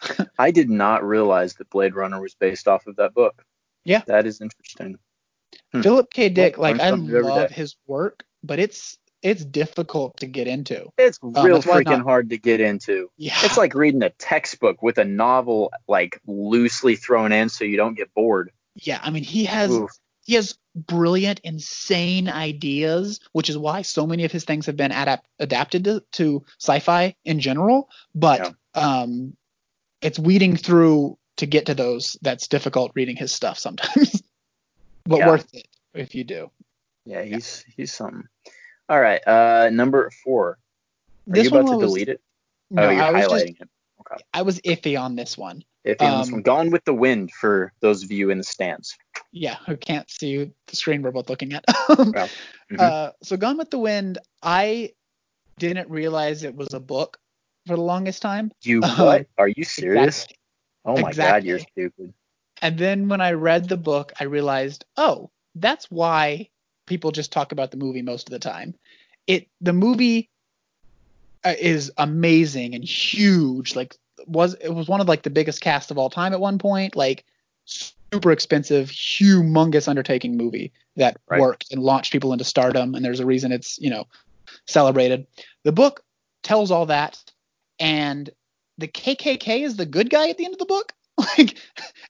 [0.38, 3.44] I did not realize that Blade Runner was based off of that book.
[3.84, 4.98] Yeah, that is interesting.
[5.72, 5.82] Hmm.
[5.82, 6.28] Philip K.
[6.28, 10.90] Dick, well, like I love his work, but it's it's difficult to get into.
[10.96, 13.10] It's um, real freaking hard to get into.
[13.16, 13.36] Yeah.
[13.42, 17.94] It's like reading a textbook with a novel like loosely thrown in so you don't
[17.94, 18.52] get bored.
[18.74, 19.90] Yeah, I mean he has Oof.
[20.24, 24.92] he has brilliant, insane ideas, which is why so many of his things have been
[24.92, 27.88] adapt, adapted to, to sci-fi in general.
[28.14, 28.80] But yeah.
[28.80, 29.36] um,
[30.00, 34.22] it's weeding through to get to those that's difficult reading his stuff sometimes.
[35.04, 35.28] but yeah.
[35.28, 36.50] worth it if you do.
[37.04, 37.74] Yeah, he's yeah.
[37.76, 38.28] he's something.
[38.88, 40.50] All right, uh, number four.
[40.50, 40.58] Are
[41.26, 42.20] this you about to was, delete it?
[42.70, 43.68] No, oh, you're highlighting just, it.
[44.00, 44.22] Okay.
[44.32, 45.62] I was iffy on this one.
[45.86, 46.42] Iffy um, on this um, one.
[46.42, 48.96] Gone with the Wind for those of you in the stands.
[49.32, 51.64] Yeah, who can't see the screen we're both looking at.
[51.90, 52.76] mm-hmm.
[52.78, 54.92] uh, so Gone with the Wind, I
[55.58, 57.18] didn't realize it was a book
[57.66, 58.52] for the longest time.
[58.62, 59.26] You uh, what?
[59.36, 60.24] Are you serious?
[60.24, 60.36] Exactly.
[60.84, 61.40] Oh my exactly.
[61.40, 62.14] god, you're stupid.
[62.62, 66.48] And then when I read the book, I realized, oh, that's why
[66.88, 68.74] people just talk about the movie most of the time.
[69.26, 70.30] It the movie
[71.44, 73.76] uh, is amazing and huge.
[73.76, 76.58] Like was it was one of like the biggest cast of all time at one
[76.58, 76.96] point.
[76.96, 77.24] Like
[78.12, 81.40] super expensive, humongous undertaking movie that right.
[81.40, 82.94] worked and launched people into stardom.
[82.94, 84.06] And there's a reason it's you know
[84.66, 85.26] celebrated.
[85.64, 86.02] The book
[86.42, 87.22] tells all that,
[87.78, 88.30] and
[88.78, 91.56] the KKK is the good guy at the end of the book, like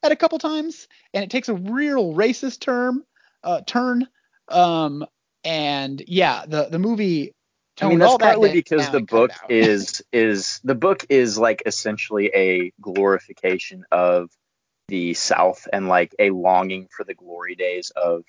[0.03, 3.03] at a couple times, and it takes a real racist term
[3.43, 4.07] uh, turn
[4.51, 5.05] um,
[5.43, 7.33] and yeah, the the movie.
[7.81, 12.29] I mean, that's partly that because the book is is the book is like essentially
[12.33, 14.29] a glorification of
[14.89, 18.23] the South and like a longing for the glory days of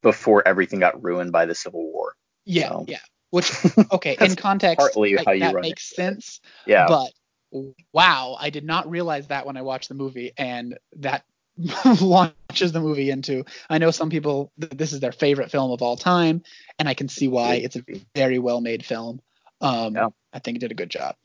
[0.00, 2.14] before everything got ruined by the Civil War.
[2.44, 2.84] Yeah, so.
[2.88, 2.98] yeah.
[3.30, 3.52] Which
[3.92, 5.96] okay, in context, partly like, how you that run makes it.
[5.96, 6.40] sense.
[6.66, 6.86] Yeah.
[6.88, 7.12] But
[7.92, 11.24] wow, I did not realize that when I watched the movie, and that
[12.00, 13.44] launches the movie into.
[13.68, 16.42] I know some people this is their favorite film of all time,
[16.78, 17.54] and I can see why.
[17.56, 17.84] It's a
[18.14, 19.20] very well made film.
[19.60, 20.08] Um, yeah.
[20.32, 21.16] I think it did a good job.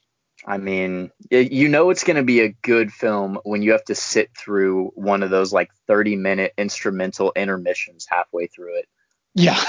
[0.45, 3.95] I mean, you know it's going to be a good film when you have to
[3.95, 8.87] sit through one of those like 30 minute instrumental intermissions halfway through it.
[9.33, 9.61] Yeah.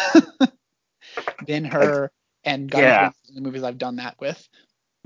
[1.46, 2.10] Ben Hur
[2.44, 3.10] and Gun yeah.
[3.34, 4.46] the movies I've done that with.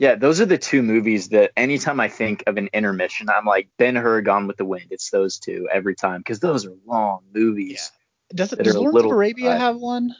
[0.02, 3.68] Yeah, those are the two movies that anytime I think of an intermission, I'm like
[3.78, 4.88] Ben Hur, Gone with the Wind.
[4.90, 7.92] It's those two every time because those are long movies.
[8.32, 8.34] Yeah.
[8.34, 10.12] Does, does Lawrence of Arabia uh, have one?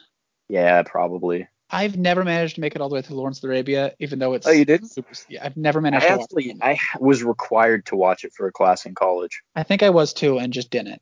[0.47, 1.49] Yeah, probably.
[1.69, 4.35] I've never managed to make it all the way through Lawrence of Arabia, even though
[4.35, 4.47] it's.
[4.47, 4.89] Oh, you did?
[4.89, 6.05] Super, yeah, I've never managed.
[6.05, 9.41] I to actually, I was required to watch it for a class in college.
[9.53, 11.01] I think I was too, and just didn't.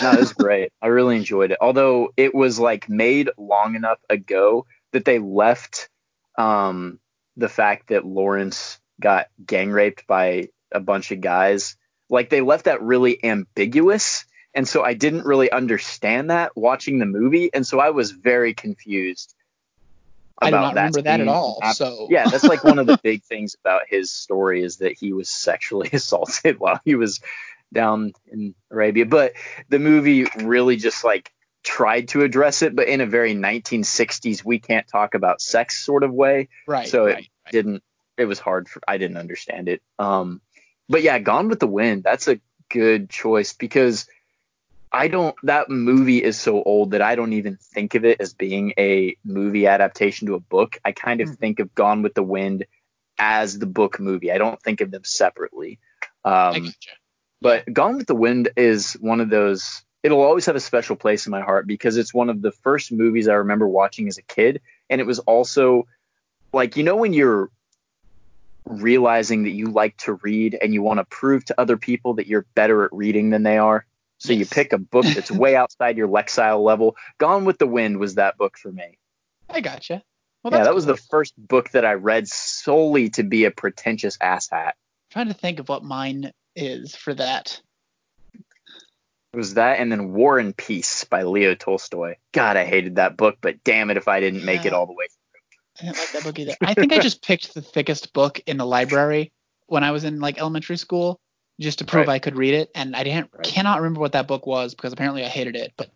[0.00, 0.72] no, it was great.
[0.80, 1.58] I really enjoyed it.
[1.60, 5.88] Although it was like made long enough ago that they left
[6.38, 7.00] um
[7.36, 11.76] the fact that Lawrence got gang raped by a bunch of guys.
[12.08, 14.24] Like they left that really ambiguous.
[14.54, 17.50] And so I didn't really understand that watching the movie.
[17.54, 19.34] And so I was very confused.
[20.42, 21.60] I do not remember that at all.
[21.74, 25.12] So yeah, that's like one of the big things about his story is that he
[25.12, 27.20] was sexually assaulted while he was
[27.72, 29.06] down in Arabia.
[29.06, 29.34] But
[29.68, 31.30] the movie really just like
[31.62, 36.02] tried to address it, but in a very 1960s we can't talk about sex sort
[36.02, 36.48] of way.
[36.66, 36.88] Right.
[36.88, 37.52] So right, it right.
[37.52, 37.82] didn't.
[38.16, 38.80] It was hard for.
[38.86, 39.82] I didn't understand it.
[39.98, 40.40] Um,
[40.88, 42.02] but yeah, Gone with the Wind.
[42.02, 44.06] That's a good choice because
[44.92, 45.36] I don't.
[45.44, 49.16] That movie is so old that I don't even think of it as being a
[49.24, 50.78] movie adaptation to a book.
[50.84, 51.38] I kind of mm.
[51.38, 52.66] think of Gone with the Wind
[53.18, 54.32] as the book movie.
[54.32, 55.78] I don't think of them separately.
[56.24, 56.74] Um,
[57.40, 61.26] but Gone with the Wind is one of those it'll always have a special place
[61.26, 64.22] in my heart because it's one of the first movies I remember watching as a
[64.22, 64.60] kid.
[64.88, 65.86] And it was also
[66.52, 67.50] like, you know, when you're
[68.64, 72.26] realizing that you like to read and you want to prove to other people that
[72.26, 73.86] you're better at reading than they are.
[74.18, 74.38] So yes.
[74.40, 76.96] you pick a book that's way outside your Lexile level.
[77.18, 78.98] Gone with the Wind was that book for me.
[79.48, 80.02] I gotcha.
[80.42, 80.74] Well, yeah, that cool.
[80.74, 84.68] was the first book that I read solely to be a pretentious asshat.
[84.68, 84.72] I'm
[85.10, 87.60] trying to think of what mine is for that.
[89.32, 92.16] It was that and then War and Peace by Leo Tolstoy.
[92.32, 94.92] God, I hated that book, but damn it if I didn't make it all the
[94.92, 95.40] way through.
[95.80, 96.54] I didn't like that book either.
[96.60, 99.32] I think I just picked the thickest book in the library
[99.66, 101.20] when I was in like elementary school
[101.60, 102.14] just to prove right.
[102.14, 103.44] I could read it and I didn't right.
[103.44, 105.90] cannot remember what that book was because apparently I hated it, but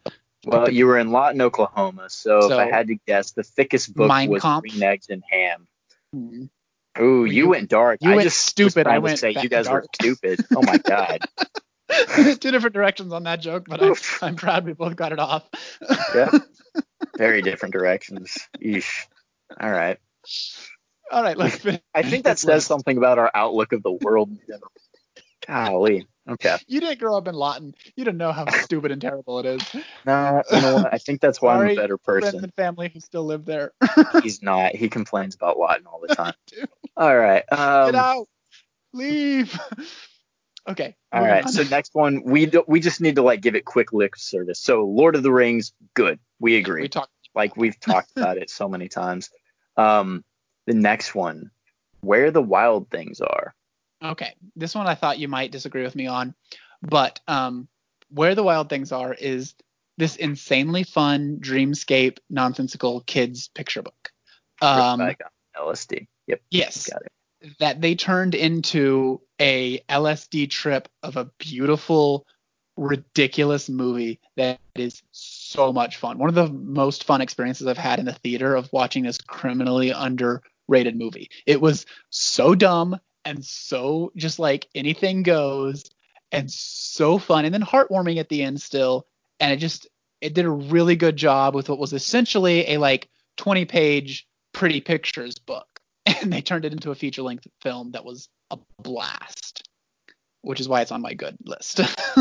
[0.47, 3.95] well, you were in Lawton, Oklahoma, so, so if I had to guess, the thickest
[3.95, 4.69] book was Kampf.
[4.69, 5.67] Green Eggs and Ham.
[6.15, 7.03] Mm-hmm.
[7.03, 7.99] Ooh, you, you, went dark.
[8.03, 8.87] You I went just stupid.
[8.87, 9.85] I went say you guys dark.
[9.85, 10.45] were stupid.
[10.55, 11.21] Oh my god.
[12.15, 15.49] Two different directions on that joke, but I'm, I'm proud we both got it off.
[16.15, 16.31] yeah.
[17.19, 18.37] Very different directions.
[18.59, 19.07] Yeesh.
[19.61, 19.99] All right.
[21.11, 21.81] All right, let's finish.
[21.95, 24.73] I think that says something about our outlook of the world in general.
[25.47, 26.09] Golly.
[26.29, 26.57] Okay.
[26.67, 27.75] You didn't grow up in Lawton.
[27.97, 29.63] You didn't know how stupid and terrible it is.
[30.07, 30.93] No, you know what?
[30.93, 32.31] I think that's why Sorry, I'm a better person.
[32.31, 33.73] Friends and family who still live there.
[34.23, 34.75] He's not.
[34.75, 36.35] He complains about Lawton all the time.
[36.97, 37.43] all right.
[37.51, 38.29] Um, Get out.
[38.93, 39.59] Leave.
[40.69, 40.97] Okay.
[41.13, 41.45] All moving right.
[41.45, 41.53] on.
[41.53, 44.61] So next one, we do, we just need to like give it quick lip service.
[44.61, 46.19] So Lord of the Rings, good.
[46.41, 46.83] We agree.
[46.83, 47.13] we talked.
[47.35, 49.31] like we've talked about it so many times.
[49.77, 50.25] Um,
[50.67, 51.51] the next one,
[52.01, 53.55] where the wild things are.
[54.03, 54.35] Okay.
[54.57, 56.35] This one I thought you might disagree with me on,
[56.83, 57.69] but um,
[58.11, 59.55] where the wild things are is
[59.97, 64.11] this insanely fun dreamscape nonsensical kids picture book.
[64.61, 66.07] Um, Ripped back on LSD.
[66.27, 66.41] Yep.
[66.51, 66.91] yes.
[66.91, 67.59] Got it.
[67.59, 72.27] that they turned into a LSD trip of a beautiful,
[72.77, 76.19] ridiculous movie that is so much fun.
[76.19, 79.91] One of the most fun experiences I've had in the theater of watching this criminally
[79.91, 81.31] underrated movie.
[81.47, 85.85] It was so dumb and so just like anything goes
[86.33, 89.07] and so fun and then heartwarming at the end still.
[89.41, 89.89] And it just
[90.21, 94.81] it did a really good job with what was essentially a like 20 page pretty
[94.81, 95.74] pictures book
[96.07, 99.69] and they turned it into a feature length film that was a blast,
[100.43, 101.81] which is why it's on my good list.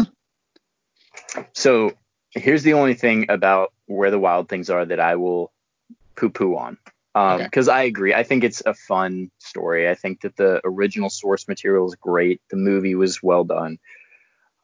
[1.54, 1.94] So
[2.32, 5.52] here's the only thing about where the wild things are that I will
[6.16, 6.78] poo poo on.
[7.16, 7.44] Okay.
[7.44, 8.14] Because I agree.
[8.14, 9.88] I think it's a fun story.
[9.88, 12.42] I think that the original source material is great.
[12.50, 13.78] The movie was well done.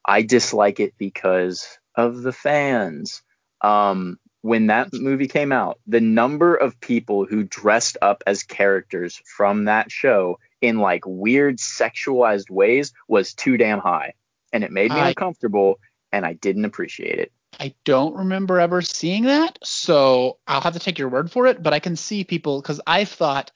[0.03, 3.21] I dislike it because of the fans.
[3.61, 9.21] Um, when that movie came out, the number of people who dressed up as characters
[9.25, 14.13] from that show in like weird sexualized ways was too damn high.
[14.53, 15.79] And it made me I- uncomfortable
[16.11, 17.31] and I didn't appreciate it.
[17.59, 21.61] I don't remember ever seeing that, so I'll have to take your word for it.
[21.61, 23.51] But I can see people because I've thought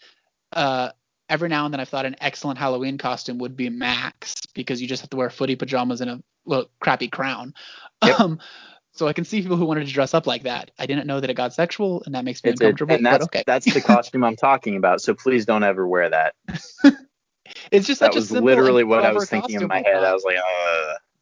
[0.51, 0.89] uh,
[1.29, 4.87] every now and then I've thought an excellent Halloween costume would be Max because you
[4.87, 7.53] just have to wear footy pajamas and a little crappy crown.
[8.03, 8.19] Yep.
[8.19, 8.39] Um,
[8.93, 10.71] so I can see people who wanted to dress up like that.
[10.77, 12.95] I didn't know that it got sexual, and that makes me It's it, uncomfortable.
[12.95, 15.01] and that's okay, that's the costume I'm talking about.
[15.01, 16.35] So please don't ever wear that.
[17.71, 20.03] it's just That such a was literally what I was thinking in my head.
[20.03, 20.37] I was like,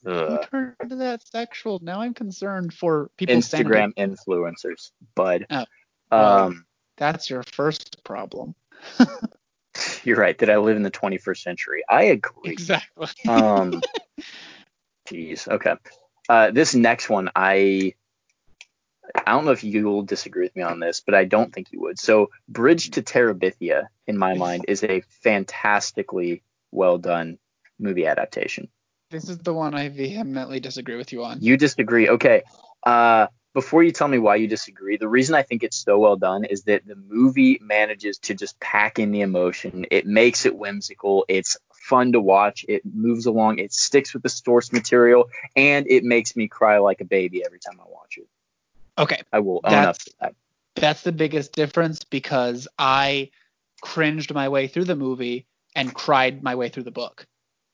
[0.05, 1.79] uh, turned that sexual.
[1.81, 3.41] Now I'm concerned for sanity.
[3.41, 5.45] Instagram influencers, bud.
[5.49, 5.65] Oh,
[6.11, 6.37] well.
[6.45, 6.65] Um,
[6.97, 8.53] That's your first problem.
[10.03, 10.37] you're right.
[10.37, 11.83] Did I live in the 21st century?
[11.87, 12.51] I agree.
[12.51, 13.07] Exactly.
[13.29, 13.81] Um,
[15.07, 15.47] jeez.
[15.47, 15.75] Okay.
[16.31, 17.93] Uh, this next one, I
[19.13, 21.73] I don't know if you will disagree with me on this, but I don't think
[21.73, 21.99] you would.
[21.99, 27.37] So, Bridge to Terabithia, in my mind, is a fantastically well done
[27.77, 28.69] movie adaptation.
[29.09, 31.39] this is the one I vehemently disagree with you on.
[31.41, 32.07] You disagree.
[32.07, 32.43] Okay.
[32.81, 36.15] Uh, before you tell me why you disagree, the reason I think it's so well
[36.15, 39.85] done is that the movie manages to just pack in the emotion.
[39.91, 41.25] It makes it whimsical.
[41.27, 41.57] It's
[41.91, 42.65] fun to watch.
[42.67, 43.59] It moves along.
[43.59, 47.59] It sticks with the source material, and it makes me cry like a baby every
[47.59, 48.27] time I watch it.
[48.97, 50.35] Okay, I will own up That's- to that.
[50.75, 53.29] that's the biggest difference because I
[53.81, 57.25] cringed my way through the movie and cried my way through the book.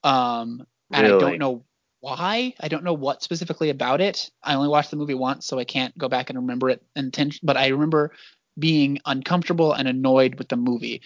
[0.03, 1.63] Um, and I don't know
[1.99, 2.53] why.
[2.59, 4.29] I don't know what specifically about it.
[4.43, 7.41] I only watched the movie once, so I can't go back and remember it intention.
[7.43, 8.11] But I remember
[8.57, 11.01] being uncomfortable and annoyed with the movie,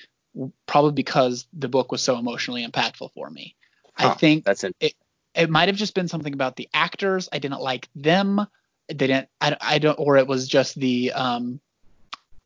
[0.65, 3.55] probably because the book was so emotionally impactful for me.
[3.97, 4.95] I think That's it.
[5.35, 7.29] it might have just been something about the actors.
[7.31, 8.45] I didn't like them.
[8.87, 9.29] They didn't.
[9.39, 9.95] I, I don't.
[9.95, 11.11] Or it was just the.
[11.11, 11.59] Um,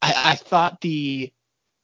[0.01, 1.31] I, I thought the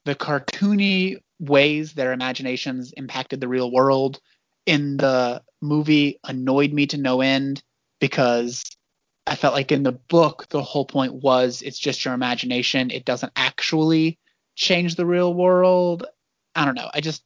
[0.06, 4.20] the cartoony ways their imaginations impacted the real world
[4.66, 7.64] in the movie annoyed me to no end
[7.99, 8.64] because
[9.26, 12.91] I felt like in the book the whole point was it's just your imagination.
[12.91, 14.20] It doesn't actually
[14.56, 16.06] change the real world.
[16.56, 16.89] I don't know.
[16.93, 17.24] I just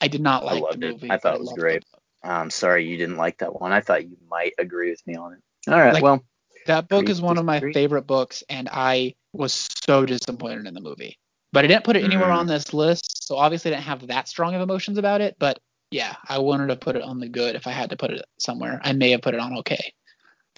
[0.00, 1.10] I did not like I loved the it.
[1.10, 1.84] I thought but it was great.
[2.22, 3.72] I'm sorry you didn't like that one.
[3.72, 5.70] I thought you might agree with me on it.
[5.70, 5.94] All right.
[5.94, 6.24] Like- well,
[6.66, 10.80] That book is one of my favorite books, and I was so disappointed in the
[10.80, 11.18] movie.
[11.52, 12.38] But I didn't put it anywhere Mm.
[12.40, 15.36] on this list, so obviously I didn't have that strong of emotions about it.
[15.38, 15.60] But
[15.90, 18.22] yeah, I wanted to put it on the good if I had to put it
[18.38, 18.80] somewhere.
[18.84, 19.94] I may have put it on okay.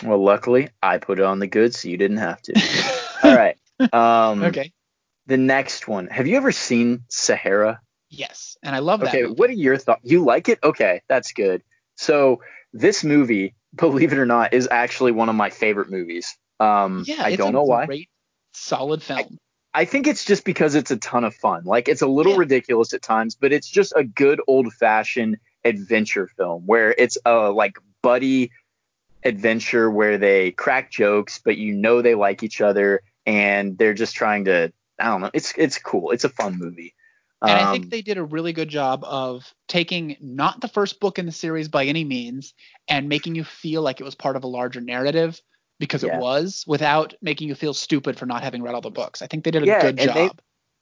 [0.02, 2.54] well, luckily I put it on the good, so you didn't have to.
[3.22, 3.56] All right.
[3.92, 4.72] Um, okay.
[5.30, 6.08] The next one.
[6.08, 7.80] Have you ever seen Sahara?
[8.08, 9.10] Yes, and I love that.
[9.10, 9.22] Okay.
[9.22, 9.34] movie.
[9.34, 10.00] What are your thoughts?
[10.02, 10.58] You like it?
[10.64, 11.62] Okay, that's good.
[11.94, 16.36] So this movie, believe it or not, is actually one of my favorite movies.
[16.58, 17.86] Um, Yeah, I it's don't a know why.
[17.86, 18.08] Great,
[18.54, 19.38] solid film.
[19.72, 21.62] I think it's just because it's a ton of fun.
[21.64, 22.38] Like it's a little Yeah.
[22.38, 27.50] ridiculous at times, but it's just a good old fashioned adventure film where it's a
[27.52, 28.50] like buddy
[29.22, 34.16] adventure where they crack jokes, but you know they like each other and they're just
[34.16, 34.72] trying to.
[35.00, 35.30] I don't know.
[35.34, 36.10] It's it's cool.
[36.10, 36.94] It's a fun movie.
[37.42, 41.00] And um, I think they did a really good job of taking not the first
[41.00, 42.52] book in the series by any means
[42.86, 45.40] and making you feel like it was part of a larger narrative
[45.78, 46.16] because yeah.
[46.16, 49.22] it was without making you feel stupid for not having read all the books.
[49.22, 50.14] I think they did a yeah, good job.
[50.14, 50.30] They,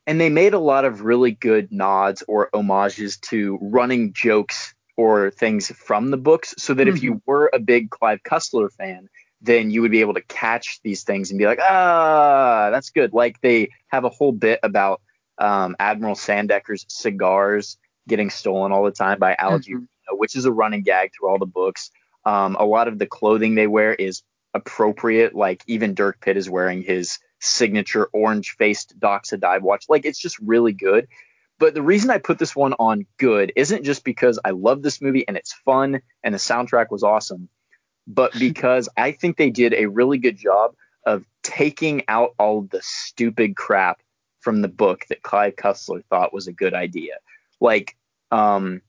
[0.09, 5.31] and they made a lot of really good nods or homages to running jokes or
[5.31, 6.97] things from the books so that mm-hmm.
[6.97, 7.31] if you mm-hmm.
[7.31, 9.09] were a big Clive Cussler fan,
[9.41, 13.13] then you would be able to catch these things and be like, ah, that's good.
[13.13, 15.01] Like they have a whole bit about
[15.39, 17.79] um, Admiral Sandecker's cigars
[18.09, 19.85] getting stolen all the time by Al mm-hmm.
[20.13, 21.91] which is a running gag through all the books.
[22.25, 24.23] Um, a lot of the clothing they wear is
[24.55, 25.35] appropriate.
[25.35, 29.85] Like even Dirk Pitt is wearing his signature orange faced Doxa dive watch.
[29.89, 31.07] Like it's just really good.
[31.59, 35.03] But the reason I put this one on good isn't just because I love this
[35.03, 37.49] movie and it's fun and the soundtrack was awesome,
[38.09, 40.75] but because I think they did a really good job
[41.07, 44.03] of taking out all the stupid crap
[44.41, 47.19] from the book that Clive Cussler thought was a good idea.
[47.61, 47.97] Like
[48.31, 48.83] um,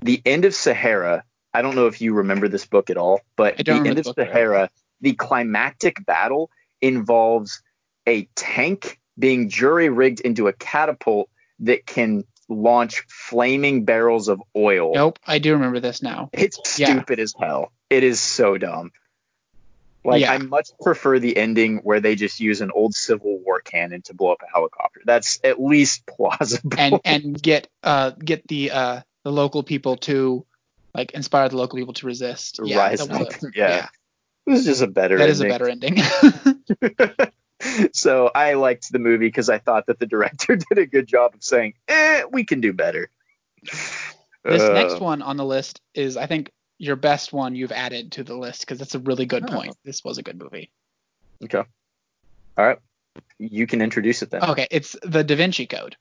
[0.00, 1.24] the end of Sahara.
[1.52, 4.70] I don't know if you remember this book at all, but the end of Sahara,
[5.00, 6.50] the climactic battle
[6.80, 7.62] involves
[8.06, 11.28] a tank being jury rigged into a catapult
[11.60, 14.92] that can launch flaming barrels of oil.
[14.94, 16.30] Nope, I do remember this now.
[16.32, 17.22] It's stupid yeah.
[17.22, 17.72] as hell.
[17.90, 18.92] It is so dumb.
[20.02, 20.32] Like yeah.
[20.32, 24.14] I much prefer the ending where they just use an old Civil War cannon to
[24.14, 25.02] blow up a helicopter.
[25.04, 26.78] That's at least plausible.
[26.78, 30.46] And and get uh get the uh the local people to
[30.94, 32.60] like inspire the local people to resist.
[32.64, 33.10] Yeah, Rise up.
[33.42, 33.50] yeah.
[33.54, 33.88] yeah.
[34.46, 35.32] This is just a better That ending.
[35.32, 37.30] is a better ending.
[37.92, 41.34] so I liked the movie because I thought that the director did a good job
[41.34, 43.10] of saying, eh, we can do better.
[44.42, 46.50] This uh, next one on the list is, I think,
[46.80, 49.52] your best one you've added to the list because that's a really good oh.
[49.52, 49.76] point.
[49.84, 50.72] This was a good movie.
[51.44, 51.62] Okay.
[52.56, 52.78] All right.
[53.38, 54.42] You can introduce it then.
[54.42, 54.66] Okay.
[54.70, 55.96] It's the Da Vinci Code,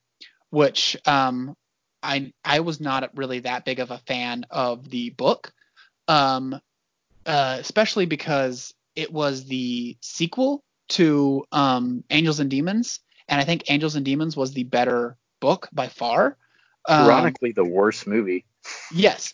[0.51, 1.55] which um,
[2.01, 5.51] I I was not really that big of a fan of the book,
[6.07, 6.59] um,
[7.25, 13.69] uh, especially because it was the sequel to um, Angels and Demons, and I think
[13.69, 16.37] Angels and Demons was the better book by far.
[16.87, 18.45] Um, Ironically, the worst movie.
[18.93, 19.33] Yes,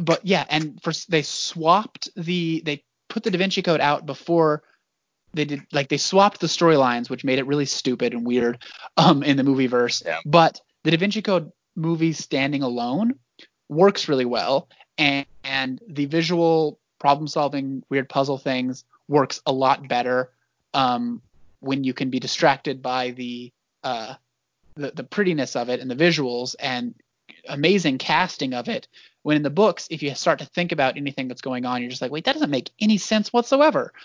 [0.00, 4.62] but yeah, and for they swapped the they put the Da Vinci Code out before
[5.32, 8.58] they did like they swapped the storylines, which made it really stupid and weird
[8.96, 10.02] um in the movie verse.
[10.04, 10.18] Yeah.
[10.24, 13.14] But the Da Vinci Code movie standing alone
[13.68, 14.68] works really well,
[14.98, 20.30] and and the visual problem solving weird puzzle things works a lot better
[20.74, 21.20] um,
[21.60, 23.52] when you can be distracted by the,
[23.82, 24.14] uh,
[24.76, 26.94] the the prettiness of it and the visuals and
[27.48, 28.88] amazing casting of it
[29.22, 31.90] when in the books, if you start to think about anything that's going on, you're
[31.90, 33.92] just like, wait, that doesn't make any sense whatsoever.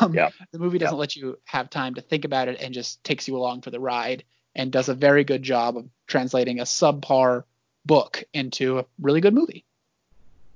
[0.00, 0.30] Um, yeah.
[0.52, 1.00] The movie doesn't yeah.
[1.00, 3.78] let you have time to think about it and just takes you along for the
[3.78, 7.44] ride and does a very good job of translating a subpar
[7.84, 9.64] book into a really good movie.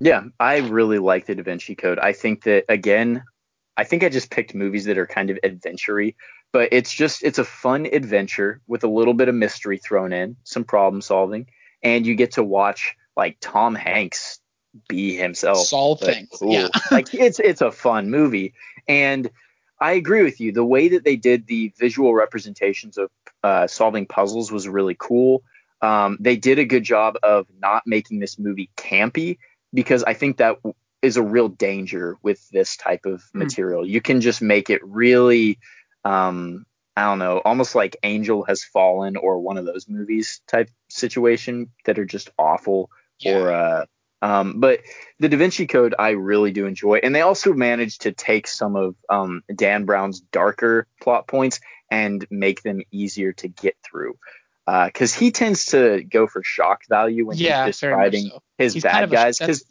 [0.01, 1.99] Yeah, I really like the Da Vinci Code.
[1.99, 3.23] I think that again,
[3.77, 6.13] I think I just picked movies that are kind of adventure
[6.53, 10.37] but it's just it's a fun adventure with a little bit of mystery thrown in,
[10.45, 11.47] some problem solving,
[11.83, 14.41] and you get to watch like Tom Hanks
[14.89, 15.67] be himself.
[15.67, 16.29] Solve things.
[16.33, 16.53] Cool.
[16.53, 16.69] Yeah.
[16.91, 18.55] like it's it's a fun movie.
[18.87, 19.31] And
[19.81, 20.53] I agree with you.
[20.53, 23.11] The way that they did the visual representations of
[23.43, 25.43] uh, solving puzzles was really cool.
[25.81, 29.39] Um, they did a good job of not making this movie campy
[29.73, 30.57] because I think that
[31.03, 33.35] is a real danger with this type of mm.
[33.35, 33.87] material.
[33.87, 35.59] You can just make it really,
[36.05, 36.67] um,
[36.99, 41.71] I don't know, almost like Angel Has Fallen or one of those movies type situation
[41.85, 42.91] that are just awful
[43.21, 43.39] yeah.
[43.39, 43.85] or uh,
[44.21, 44.81] um, but
[45.21, 48.75] the Da Vinci Code I really do enjoy, and they also managed to take some
[48.75, 54.19] of um, Dan Brown's darker plot points and make them easier to get through.
[54.67, 58.43] Because uh, he tends to go for shock value when yeah, he's describing so.
[58.59, 59.39] his he's bad kind of guys.
[59.39, 59.65] Because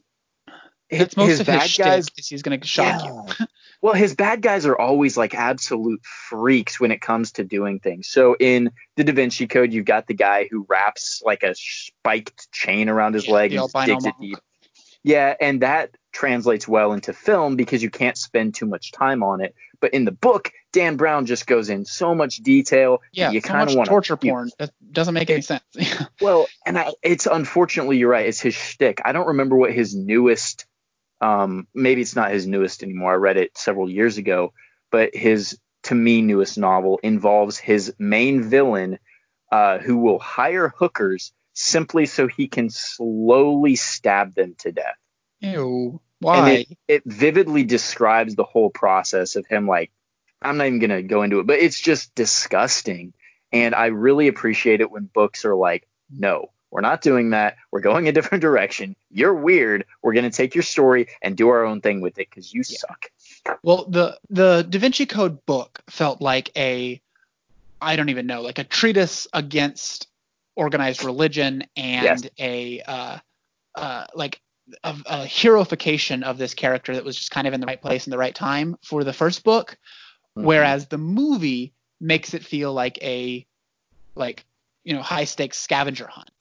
[0.89, 2.07] that's most his of bad his guys.
[2.15, 3.21] He's going to shock yeah.
[3.39, 3.45] you.
[3.81, 8.07] well, his bad guys are always like absolute freaks when it comes to doing things.
[8.07, 12.51] So in the Da Vinci Code, you've got the guy who wraps like a spiked
[12.51, 14.39] chain around his yeah, leg and digs it deep.
[15.03, 19.41] Yeah, and that translates well into film because you can't spend too much time on
[19.41, 19.55] it.
[19.79, 23.01] But in the book, Dan Brown just goes in so much detail.
[23.13, 24.51] Yeah, you so kind of want torture porn.
[24.59, 25.63] That doesn't make any sense.
[26.21, 28.25] well, and I, it's unfortunately you're right.
[28.25, 29.01] It's his shtick.
[29.05, 30.65] I don't remember what his newest
[31.21, 33.13] um, maybe it's not his newest anymore.
[33.13, 34.53] I read it several years ago,
[34.91, 38.99] but his to me newest novel involves his main villain
[39.51, 44.97] uh, who will hire hookers simply so he can slowly stab them to death.
[45.39, 46.01] Ew.
[46.19, 46.37] Why?
[46.37, 49.91] And it, it vividly describes the whole process of him like
[50.41, 53.13] I'm not even gonna go into it, but it's just disgusting.
[53.51, 57.57] And I really appreciate it when books are like, no, we're not doing that.
[57.71, 58.95] We're going a different direction.
[59.09, 59.85] You're weird.
[60.01, 62.77] We're gonna take your story and do our own thing with it because you yeah.
[62.79, 63.11] suck.
[63.63, 67.01] Well, the the Da Vinci Code book felt like a
[67.81, 70.07] I don't even know, like a treatise against
[70.55, 72.23] organized religion and yes.
[72.39, 73.17] a uh,
[73.75, 74.41] uh, like
[74.83, 78.07] a, a heroification of this character that was just kind of in the right place
[78.07, 79.77] in the right time for the first book,
[80.37, 80.45] mm-hmm.
[80.45, 83.45] whereas the movie makes it feel like a
[84.15, 84.45] like
[84.83, 86.36] you know high stakes scavenger hunt.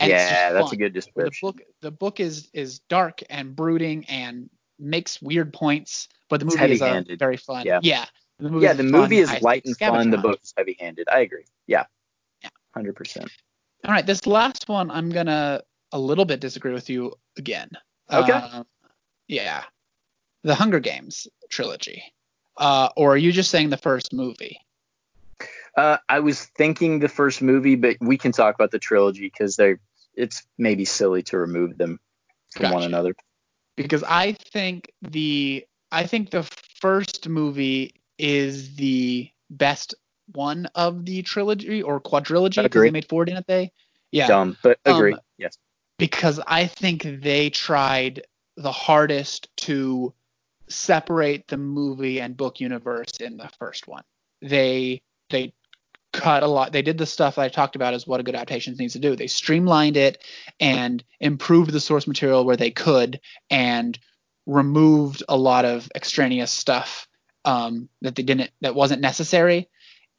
[0.00, 1.48] And yeah, that's a good description.
[1.48, 6.46] The book the book is is dark and brooding and makes weird points, but the
[6.46, 7.64] movie is uh, very fun.
[7.64, 7.80] Yeah.
[7.82, 8.04] Yeah.
[8.40, 10.10] The movie, yeah, the movie is light and fun.
[10.10, 11.08] The book is heavy handed.
[11.08, 11.44] I agree.
[11.66, 11.84] Yeah.
[12.42, 12.50] Yeah.
[12.74, 13.30] Hundred percent.
[13.84, 17.70] All right, this last one I'm gonna a little bit disagree with you again.
[18.12, 18.32] Okay.
[18.32, 18.66] Um,
[19.28, 19.62] yeah.
[20.42, 22.02] The Hunger Games trilogy.
[22.56, 24.58] Uh, or are you just saying the first movie?
[25.76, 29.56] Uh, I was thinking the first movie, but we can talk about the trilogy because
[29.56, 29.76] they
[30.14, 31.98] it's maybe silly to remove them
[32.52, 32.74] from gotcha.
[32.74, 33.14] one another.
[33.76, 36.44] Because I think the I think the
[36.80, 39.94] first movie is the best
[40.32, 43.72] one of the trilogy or quadrilogy because they made four, didn't they?
[44.12, 44.28] Yeah.
[44.28, 45.12] Dumb, but agree.
[45.12, 45.58] Um, yes.
[45.98, 50.14] Because I think they tried the hardest to
[50.68, 54.04] separate the movie and book universe in the first one.
[54.40, 55.52] They they
[56.14, 56.72] cut a lot.
[56.72, 59.00] They did the stuff that I talked about as what a good adaptation needs to
[59.00, 59.16] do.
[59.16, 60.22] They streamlined it
[60.60, 63.98] and improved the source material where they could and
[64.46, 67.08] removed a lot of extraneous stuff
[67.44, 69.68] um, that they didn't that wasn't necessary.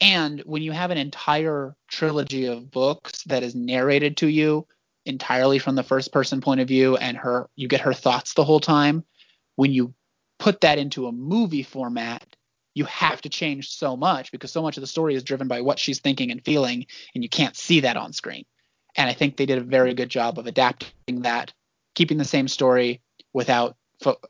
[0.01, 4.67] And when you have an entire trilogy of books that is narrated to you
[5.05, 8.43] entirely from the first person point of view and her you get her thoughts the
[8.43, 9.05] whole time,
[9.55, 9.93] when you
[10.39, 12.25] put that into a movie format,
[12.75, 15.61] you have to change so much because so much of the story is driven by
[15.61, 18.45] what she's thinking and feeling and you can't see that on screen.
[18.95, 21.53] And I think they did a very good job of adapting that,
[21.95, 23.01] keeping the same story
[23.33, 23.75] without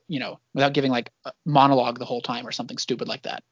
[0.07, 3.43] you know, without giving like a monologue the whole time or something stupid like that.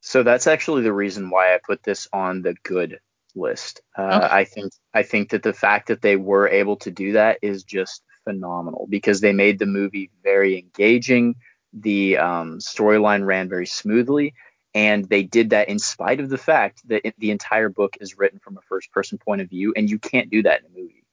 [0.00, 3.00] So that's actually the reason why I put this on the good
[3.34, 3.80] list.
[3.98, 4.28] Uh, okay.
[4.30, 7.64] I think I think that the fact that they were able to do that is
[7.64, 11.36] just phenomenal because they made the movie very engaging.
[11.72, 14.34] The um, storyline ran very smoothly,
[14.74, 18.18] and they did that in spite of the fact that it, the entire book is
[18.18, 21.04] written from a first-person point of view, and you can't do that in a movie.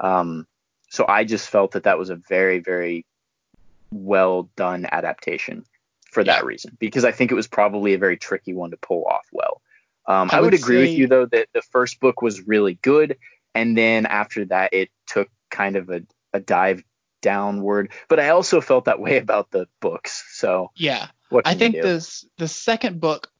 [0.00, 0.46] Um,
[0.88, 3.06] so I just felt that that was a very, very
[3.92, 5.64] well done adaptation
[6.10, 9.04] for that reason because I think it was probably a very tricky one to pull
[9.04, 9.60] off well.
[10.06, 12.46] Um, I, I, would, would agree say, with you though that the first book was
[12.46, 13.16] really good,
[13.54, 16.02] and then after that it took kind of a,
[16.32, 16.82] a dive
[17.20, 17.92] downward.
[18.08, 20.24] But I also felt that way about the books.
[20.32, 21.08] So yeah,
[21.44, 23.30] I think this the second book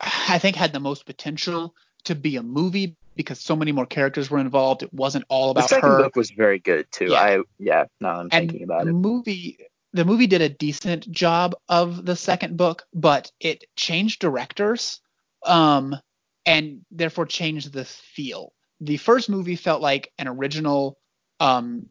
[0.00, 1.74] I think had the most potential
[2.04, 4.82] to be a movie because so many more characters were involved.
[4.82, 5.64] It wasn't all about her.
[5.64, 6.02] The second her.
[6.02, 7.08] book was very good too.
[7.10, 7.20] Yeah.
[7.20, 8.94] I yeah, now I'm and thinking about the it.
[8.94, 9.58] Movie
[9.92, 15.00] the movie did a decent job of the second book, but it changed directors,
[15.46, 15.96] um,
[16.44, 18.52] and therefore changed the feel.
[18.80, 20.98] The first movie felt like an original
[21.38, 21.86] um,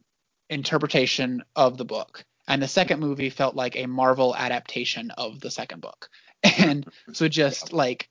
[0.53, 5.51] interpretation of the book, and the second movie felt like a Marvel adaptation of the
[5.51, 6.09] second book.
[6.59, 8.09] And so just like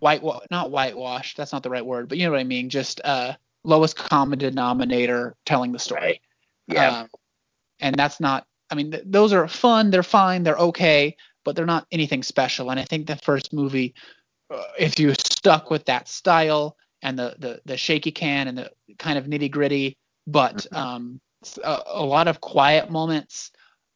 [0.00, 2.70] white, not whitewashed, that's not the right word, but you know what I mean.
[2.70, 6.00] Just uh, lowest common denominator telling the story.
[6.00, 6.20] Right.
[6.66, 7.00] Yeah.
[7.02, 7.08] Um,
[7.80, 9.90] and that's not I mean, th- those are fun.
[9.90, 10.42] They're fine.
[10.42, 12.70] They're okay, but they're not anything special.
[12.70, 13.94] And I think the first movie,
[14.50, 18.70] uh, if you stuck with that style and the the, the shaky cam and the
[18.98, 19.96] kind of nitty gritty,
[20.26, 20.76] but mm-hmm.
[20.76, 21.20] um,
[21.62, 23.50] a, a, lot of quiet moments.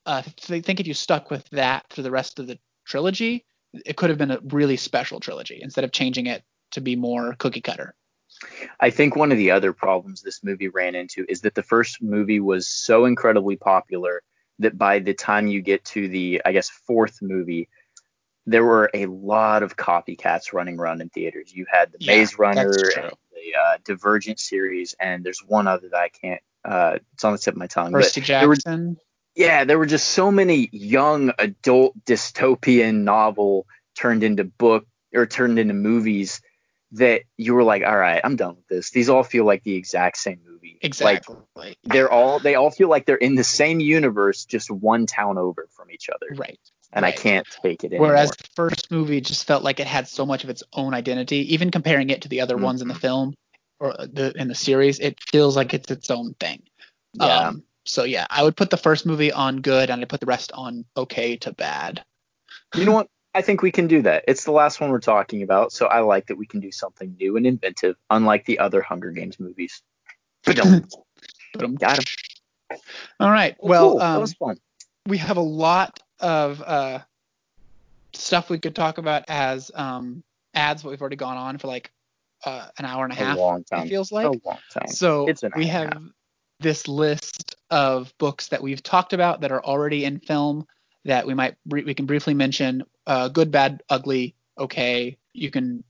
[0.06, 3.44] Uh, I think if you stuck with that for the rest of the trilogy,
[3.86, 6.42] it could have been a really special trilogy instead of changing it
[6.72, 7.94] to be more cookie cutter.
[8.80, 12.02] I think one of the other problems this movie ran into is that the first
[12.02, 14.22] movie was so incredibly popular
[14.58, 17.68] that by the time you get to the, I guess, fourth movie,
[18.46, 21.52] there were a lot of copycats running around in theaters.
[21.54, 25.88] You had the yeah, Maze Runner, and the uh, Divergent series, and there's one other
[25.90, 26.40] that I can't.
[26.64, 27.92] Uh, it's on the tip of my tongue.
[27.92, 28.88] Percy Jackson.
[28.88, 28.96] Were,
[29.34, 33.66] yeah, there were just so many young adult dystopian novel
[33.96, 36.40] turned into book or turned into movies
[36.92, 38.90] that you were like, all right, I'm done with this.
[38.90, 40.78] These all feel like the exact same movie.
[40.82, 41.36] Exactly.
[41.56, 45.38] Like, they're all they all feel like they're in the same universe, just one town
[45.38, 46.26] over from each other.
[46.34, 46.58] Right.
[46.92, 47.14] And right.
[47.14, 48.08] I can't take it anymore.
[48.08, 51.54] Whereas the first movie just felt like it had so much of its own identity,
[51.54, 52.64] even comparing it to the other mm-hmm.
[52.64, 53.34] ones in the film
[53.82, 56.62] or the in the series, it feels like it's its own thing.
[57.14, 57.48] Yeah.
[57.48, 60.26] Um, so yeah, I would put the first movie on good, and I put the
[60.26, 62.04] rest on okay to bad.
[62.76, 63.08] You know what?
[63.34, 64.24] I think we can do that.
[64.28, 67.16] It's the last one we're talking about, so I like that we can do something
[67.18, 69.82] new and inventive, unlike the other Hunger Games movies.
[70.44, 72.78] Got him.
[73.18, 73.56] All right.
[73.58, 74.02] Well, cool.
[74.02, 74.58] um, that was fun.
[75.06, 77.00] we have a lot of uh,
[78.12, 80.22] stuff we could talk about as um,
[80.54, 81.90] ads, but we've already gone on for like
[82.44, 83.38] uh, an hour and a half.
[83.38, 83.86] long time.
[83.86, 84.26] It feels like.
[84.26, 84.88] a long time.
[84.88, 86.02] So we a have
[86.60, 90.66] this list of books that we've talked about that are already in film
[91.04, 92.84] that we might we can briefly mention.
[93.06, 95.16] Uh, good, bad, ugly, okay.
[95.32, 95.82] You can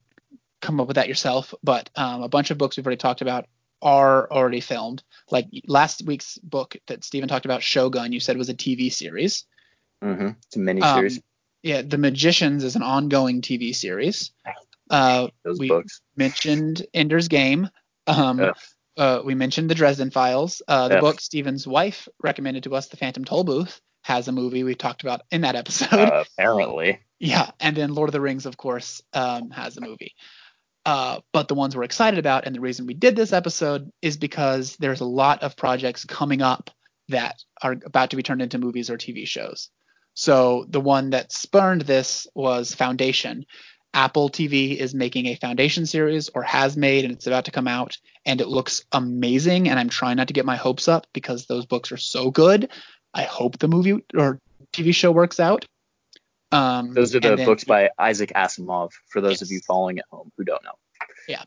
[0.61, 3.47] come up with that yourself, but um, a bunch of books we've already talked about
[3.83, 5.03] are already filmed.
[5.31, 9.45] Like last week's book that Stephen talked about, Shogun, you said was a TV series.
[10.03, 10.29] Mm-hmm.
[10.47, 11.21] It's a mini Um, series.
[11.63, 14.31] Yeah, The Magicians is an ongoing TV series.
[14.93, 16.03] Uh, those we books.
[16.17, 17.69] mentioned Ender's Game.
[18.07, 18.57] Um, Ugh.
[18.97, 20.61] uh, we mentioned the Dresden Files.
[20.69, 21.01] Uh, the Ugh.
[21.01, 25.23] book Stephen's wife recommended to us, The Phantom Tollbooth, has a movie we talked about
[25.31, 25.93] in that episode.
[25.93, 27.01] Uh, apparently.
[27.19, 30.15] yeah, and then Lord of the Rings, of course, um, has a movie.
[30.85, 34.17] Uh, but the ones we're excited about, and the reason we did this episode is
[34.17, 36.71] because there's a lot of projects coming up
[37.09, 39.71] that are about to be turned into movies or TV shows.
[40.15, 43.47] So the one that spurned this was Foundation.
[43.95, 47.69] Apple TV is making a Foundation series or has made, and it's about to come
[47.69, 49.69] out, and it looks amazing.
[49.69, 52.71] And I'm trying not to get my hopes up because those books are so good.
[53.13, 54.39] I hope the movie or
[54.73, 55.67] TV show works out.
[56.51, 60.05] Um, Those are the then- books by Isaac Asimov, for those of you following at
[60.11, 60.73] home who don't know.
[61.29, 61.43] Yeah.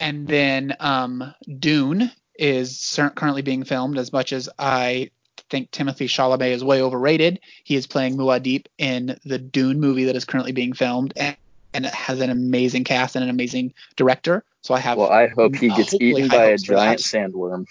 [0.00, 3.98] And then um, Dune is currently being filmed.
[3.98, 5.10] As much as I
[5.50, 10.16] think Timothée Chalamet is way overrated, he is playing Muad'Dib in the Dune movie that
[10.16, 11.36] is currently being filmed, and,
[11.72, 14.44] and it has an amazing cast and an amazing director.
[14.62, 14.98] So I have.
[14.98, 16.98] Well, I hope he gets eaten by a hopes for that.
[16.98, 17.66] giant sandworm.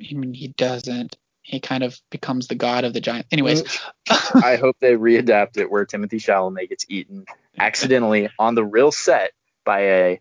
[0.00, 1.16] I mean, he doesn't.
[1.42, 3.26] He kind of becomes the god of the giant.
[3.32, 7.24] Anyways, I hope they readapt it where Timothée Chalamet gets eaten
[7.58, 9.32] accidentally on the real set
[9.64, 10.20] by a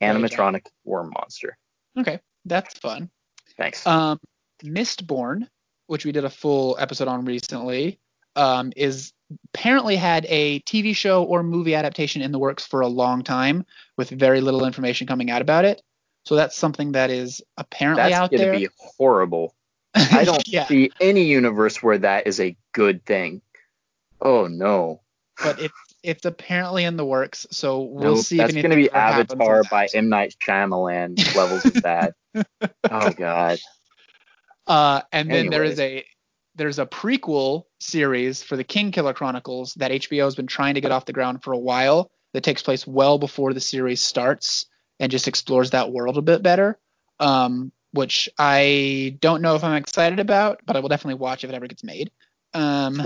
[0.00, 1.56] animatronic worm monster.
[1.98, 3.10] okay, that's fun.
[3.56, 3.86] Thanks.
[3.86, 4.20] Um,
[4.62, 5.48] Mistborn,
[5.86, 7.98] which we did a full episode on recently,
[8.36, 9.12] um, is
[9.52, 13.64] apparently had a TV show or movie adaptation in the works for a long time,
[13.96, 15.82] with very little information coming out about it.
[16.24, 19.54] So that's something that is apparently That's out going to be horrible.
[19.94, 23.42] I don't yeah, see any universe where that is a good thing.
[24.20, 25.00] Oh no.
[25.42, 27.46] but it's it's apparently in the works.
[27.50, 28.36] So we'll see.
[28.36, 29.96] that's if going to be anything ever happens Avatar by that.
[29.96, 32.14] M Night Shyamalan levels of bad.
[32.90, 33.58] oh god.
[34.66, 36.04] Uh, and then there is a
[36.60, 40.92] there's a prequel series for the Kingkiller Chronicles that HBO has been trying to get
[40.92, 42.10] off the ground for a while.
[42.34, 44.66] That takes place well before the series starts
[45.00, 46.78] and just explores that world a bit better.
[47.18, 51.50] Um, which I don't know if I'm excited about, but I will definitely watch if
[51.50, 52.10] it ever gets made.
[52.52, 53.02] Um,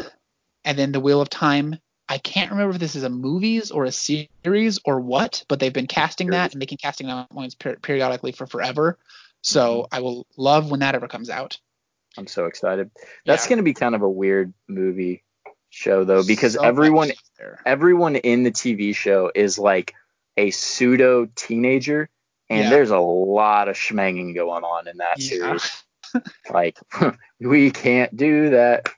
[0.64, 1.78] and then the Wheel of Time.
[2.08, 5.72] I can't remember if this is a movies or a series or what, but they've
[5.72, 8.98] been casting that and making casting announcements per- periodically for forever.
[9.42, 11.60] So I will love when that ever comes out.
[12.16, 12.90] I'm so excited.
[13.26, 13.48] That's Yeah.
[13.50, 15.24] going to be kind of a weird movie
[15.70, 17.10] show though because So everyone
[17.66, 19.92] everyone in the TV show is like
[20.36, 22.08] a pseudo teenager
[22.48, 22.70] and Yeah.
[22.70, 25.26] there's a lot of schmanging going on in that Yeah.
[25.28, 25.82] series.
[26.50, 26.78] Like
[27.40, 28.88] we can't do that.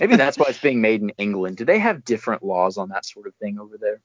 [0.00, 1.58] Maybe that's why it's being made in England.
[1.58, 4.00] Do they have different laws on that sort of thing over there?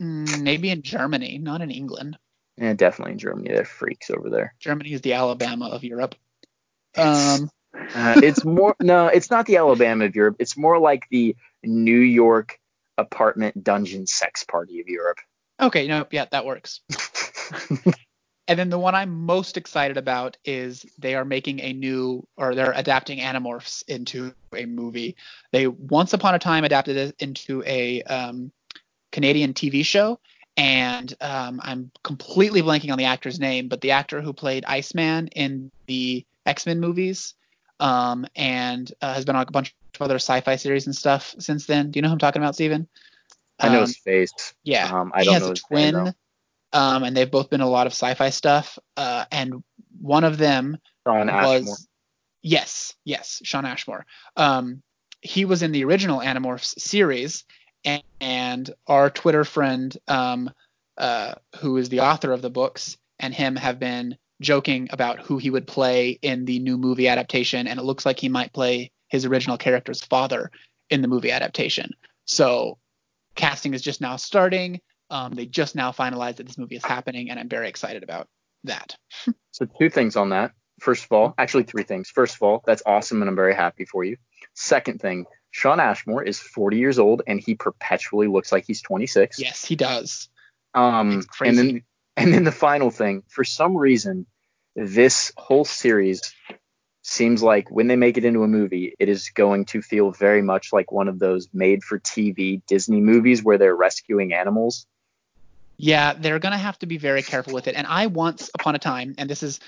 [0.00, 2.16] Mm, maybe in Germany, not in England.
[2.56, 3.50] Yeah, definitely in Germany.
[3.50, 4.54] They're freaks over there.
[4.60, 6.14] Germany is the Alabama of Europe.
[6.96, 7.50] Um,
[7.94, 10.36] Uh, it's more no, it's not the Alabama of Europe.
[10.38, 12.58] It's more like the New York
[12.98, 15.18] apartment dungeon sex party of Europe.
[15.58, 16.80] okay, no, yeah, that works.
[18.48, 22.54] And then the one I'm most excited about is they are making a new, or
[22.54, 25.16] they're adapting Animorphs into a movie.
[25.52, 28.50] They once upon a time adapted it into a um,
[29.12, 30.18] Canadian TV show,
[30.56, 35.28] and um, I'm completely blanking on the actor's name, but the actor who played Iceman
[35.28, 37.34] in the X-Men movies,
[37.80, 41.66] um, and uh, has been on a bunch of other sci-fi series and stuff since
[41.66, 41.90] then.
[41.90, 42.88] Do you know who I'm talking about, Steven?
[43.58, 44.32] I know Um, his face.
[44.64, 45.50] yeah, Um, I he don't has know a
[45.82, 46.78] name, twin, though.
[46.78, 48.78] um, and they've both been a lot of sci-fi stuff.
[48.96, 49.62] Uh, and
[50.00, 51.60] one of them Shawn Ashmore.
[51.60, 51.88] was
[52.42, 54.04] yes, yes, Shawn Ashmore.
[54.36, 54.82] Um,
[55.20, 57.44] he was in the original Animorphs series,
[57.84, 60.50] and, and our Twitter friend, um,
[60.98, 65.38] uh, who is the author of the books, and him have been joking about who
[65.38, 68.90] he would play in the new movie adaptation, and it looks like he might play
[69.08, 70.50] his original character's father
[70.90, 71.92] in the movie adaptation.
[72.24, 72.78] So
[73.34, 74.80] casting is just now starting.
[75.10, 78.28] Um, they just now finalized that this movie is happening, and I'm very excited about
[78.64, 78.96] that.
[79.54, 80.52] So two things on that.
[80.80, 82.08] first of all, actually three things.
[82.08, 84.16] First of all, that's awesome and I'm very happy for you.
[84.54, 89.38] Second thing, Shawn Ashmore is 40 years old and he perpetually looks like he's 26.
[89.38, 90.30] Yes, he does.
[90.74, 91.82] Um, and then
[92.16, 94.26] and then the final thing, for some reason,
[94.74, 96.34] this whole series
[97.02, 100.42] seems like when they make it into a movie, it is going to feel very
[100.42, 104.86] much like one of those made for TV Disney movies where they're rescuing animals.
[105.76, 107.74] Yeah, they're going to have to be very careful with it.
[107.74, 109.58] And I once upon a time, and this is,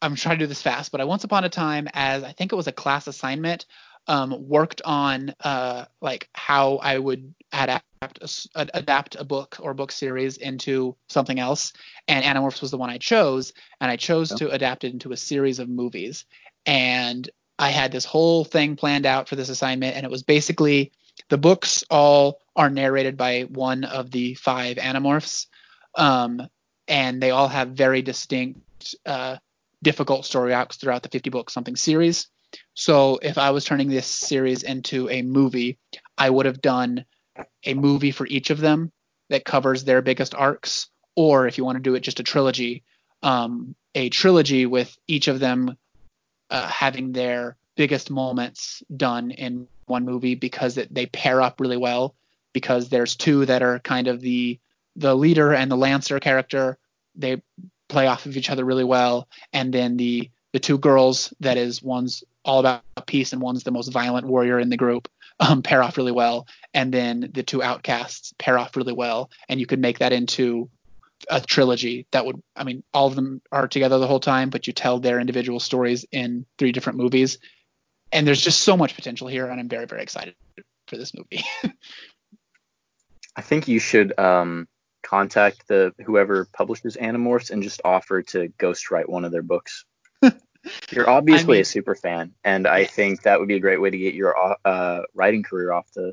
[0.00, 2.52] I'm trying to do this fast, but I once upon a time, as I think
[2.52, 3.66] it was a class assignment,
[4.06, 9.92] um, worked on uh, like how I would adapt a, adapt a book or book
[9.92, 11.74] series into something else,
[12.08, 15.18] and Animorphs was the one I chose, and I chose to adapt it into a
[15.18, 16.24] series of movies,
[16.64, 17.28] and
[17.58, 20.92] I had this whole thing planned out for this assignment, and it was basically
[21.28, 25.46] the books all are narrated by one of the five Animorphs,
[25.94, 26.48] um,
[26.88, 29.36] and they all have very distinct, uh,
[29.82, 32.28] difficult story arcs throughout the 50 book something series.
[32.72, 35.78] So if I was turning this series into a movie,
[36.16, 37.04] I would have done
[37.64, 38.92] a movie for each of them
[39.28, 42.82] that covers their biggest arcs, or if you want to do it just a trilogy,
[43.22, 45.76] um, a trilogy with each of them
[46.50, 51.76] uh, having their biggest moments done in one movie because it, they pair up really
[51.76, 52.14] well.
[52.52, 54.58] Because there's two that are kind of the
[54.96, 56.78] the leader and the lancer character.
[57.14, 57.42] They
[57.88, 61.80] play off of each other really well, and then the the two girls that is
[61.80, 65.08] one's all about peace and one's the most violent warrior in the group
[65.40, 69.58] um, pair off really well and then the two outcasts pair off really well and
[69.58, 70.70] you could make that into
[71.28, 74.66] a trilogy that would i mean all of them are together the whole time but
[74.66, 77.38] you tell their individual stories in three different movies.
[78.12, 80.34] And there's just so much potential here and i'm very very excited
[80.86, 81.44] for this movie.
[83.36, 84.66] I think you should um,
[85.02, 89.84] contact the whoever publishes animorphs and just offer to ghostwrite one of their books
[90.90, 93.80] you're obviously I mean, a super fan, and I think that would be a great
[93.80, 94.34] way to get your
[94.64, 96.12] uh, writing career off the,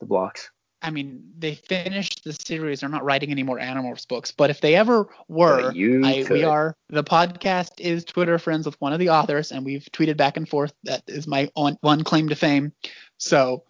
[0.00, 0.50] the blocks.
[0.82, 2.80] I mean, they finished the series.
[2.80, 6.76] They're not writing any more Animorphs books, but if they ever were, I, we are.
[6.88, 10.48] The podcast is Twitter friends with one of the authors, and we've tweeted back and
[10.48, 10.72] forth.
[10.82, 12.72] That is my on, one claim to fame.
[13.18, 13.62] So,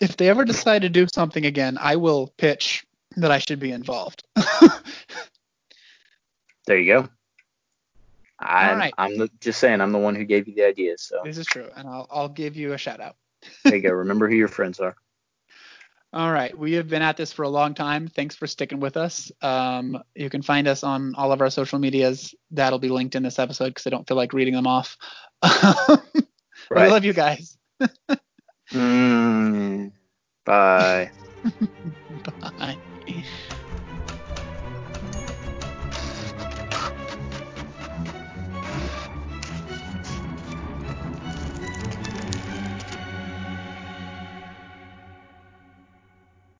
[0.00, 2.86] if they ever decide to do something again, I will pitch
[3.16, 4.22] that I should be involved.
[6.66, 7.08] there you go.
[8.44, 8.94] I'm, right.
[8.98, 10.98] I'm the, just saying, I'm the one who gave you the idea.
[10.98, 13.16] So this is true, and I'll I'll give you a shout out.
[13.64, 13.90] there you go.
[13.90, 14.94] Remember who your friends are.
[16.14, 18.06] All right, we have been at this for a long time.
[18.06, 19.32] Thanks for sticking with us.
[19.40, 22.34] Um, you can find us on all of our social medias.
[22.50, 24.98] That'll be linked in this episode because I don't feel like reading them off.
[25.42, 26.00] right.
[26.70, 27.56] We love you guys.
[28.72, 29.90] mm,
[30.44, 31.10] bye.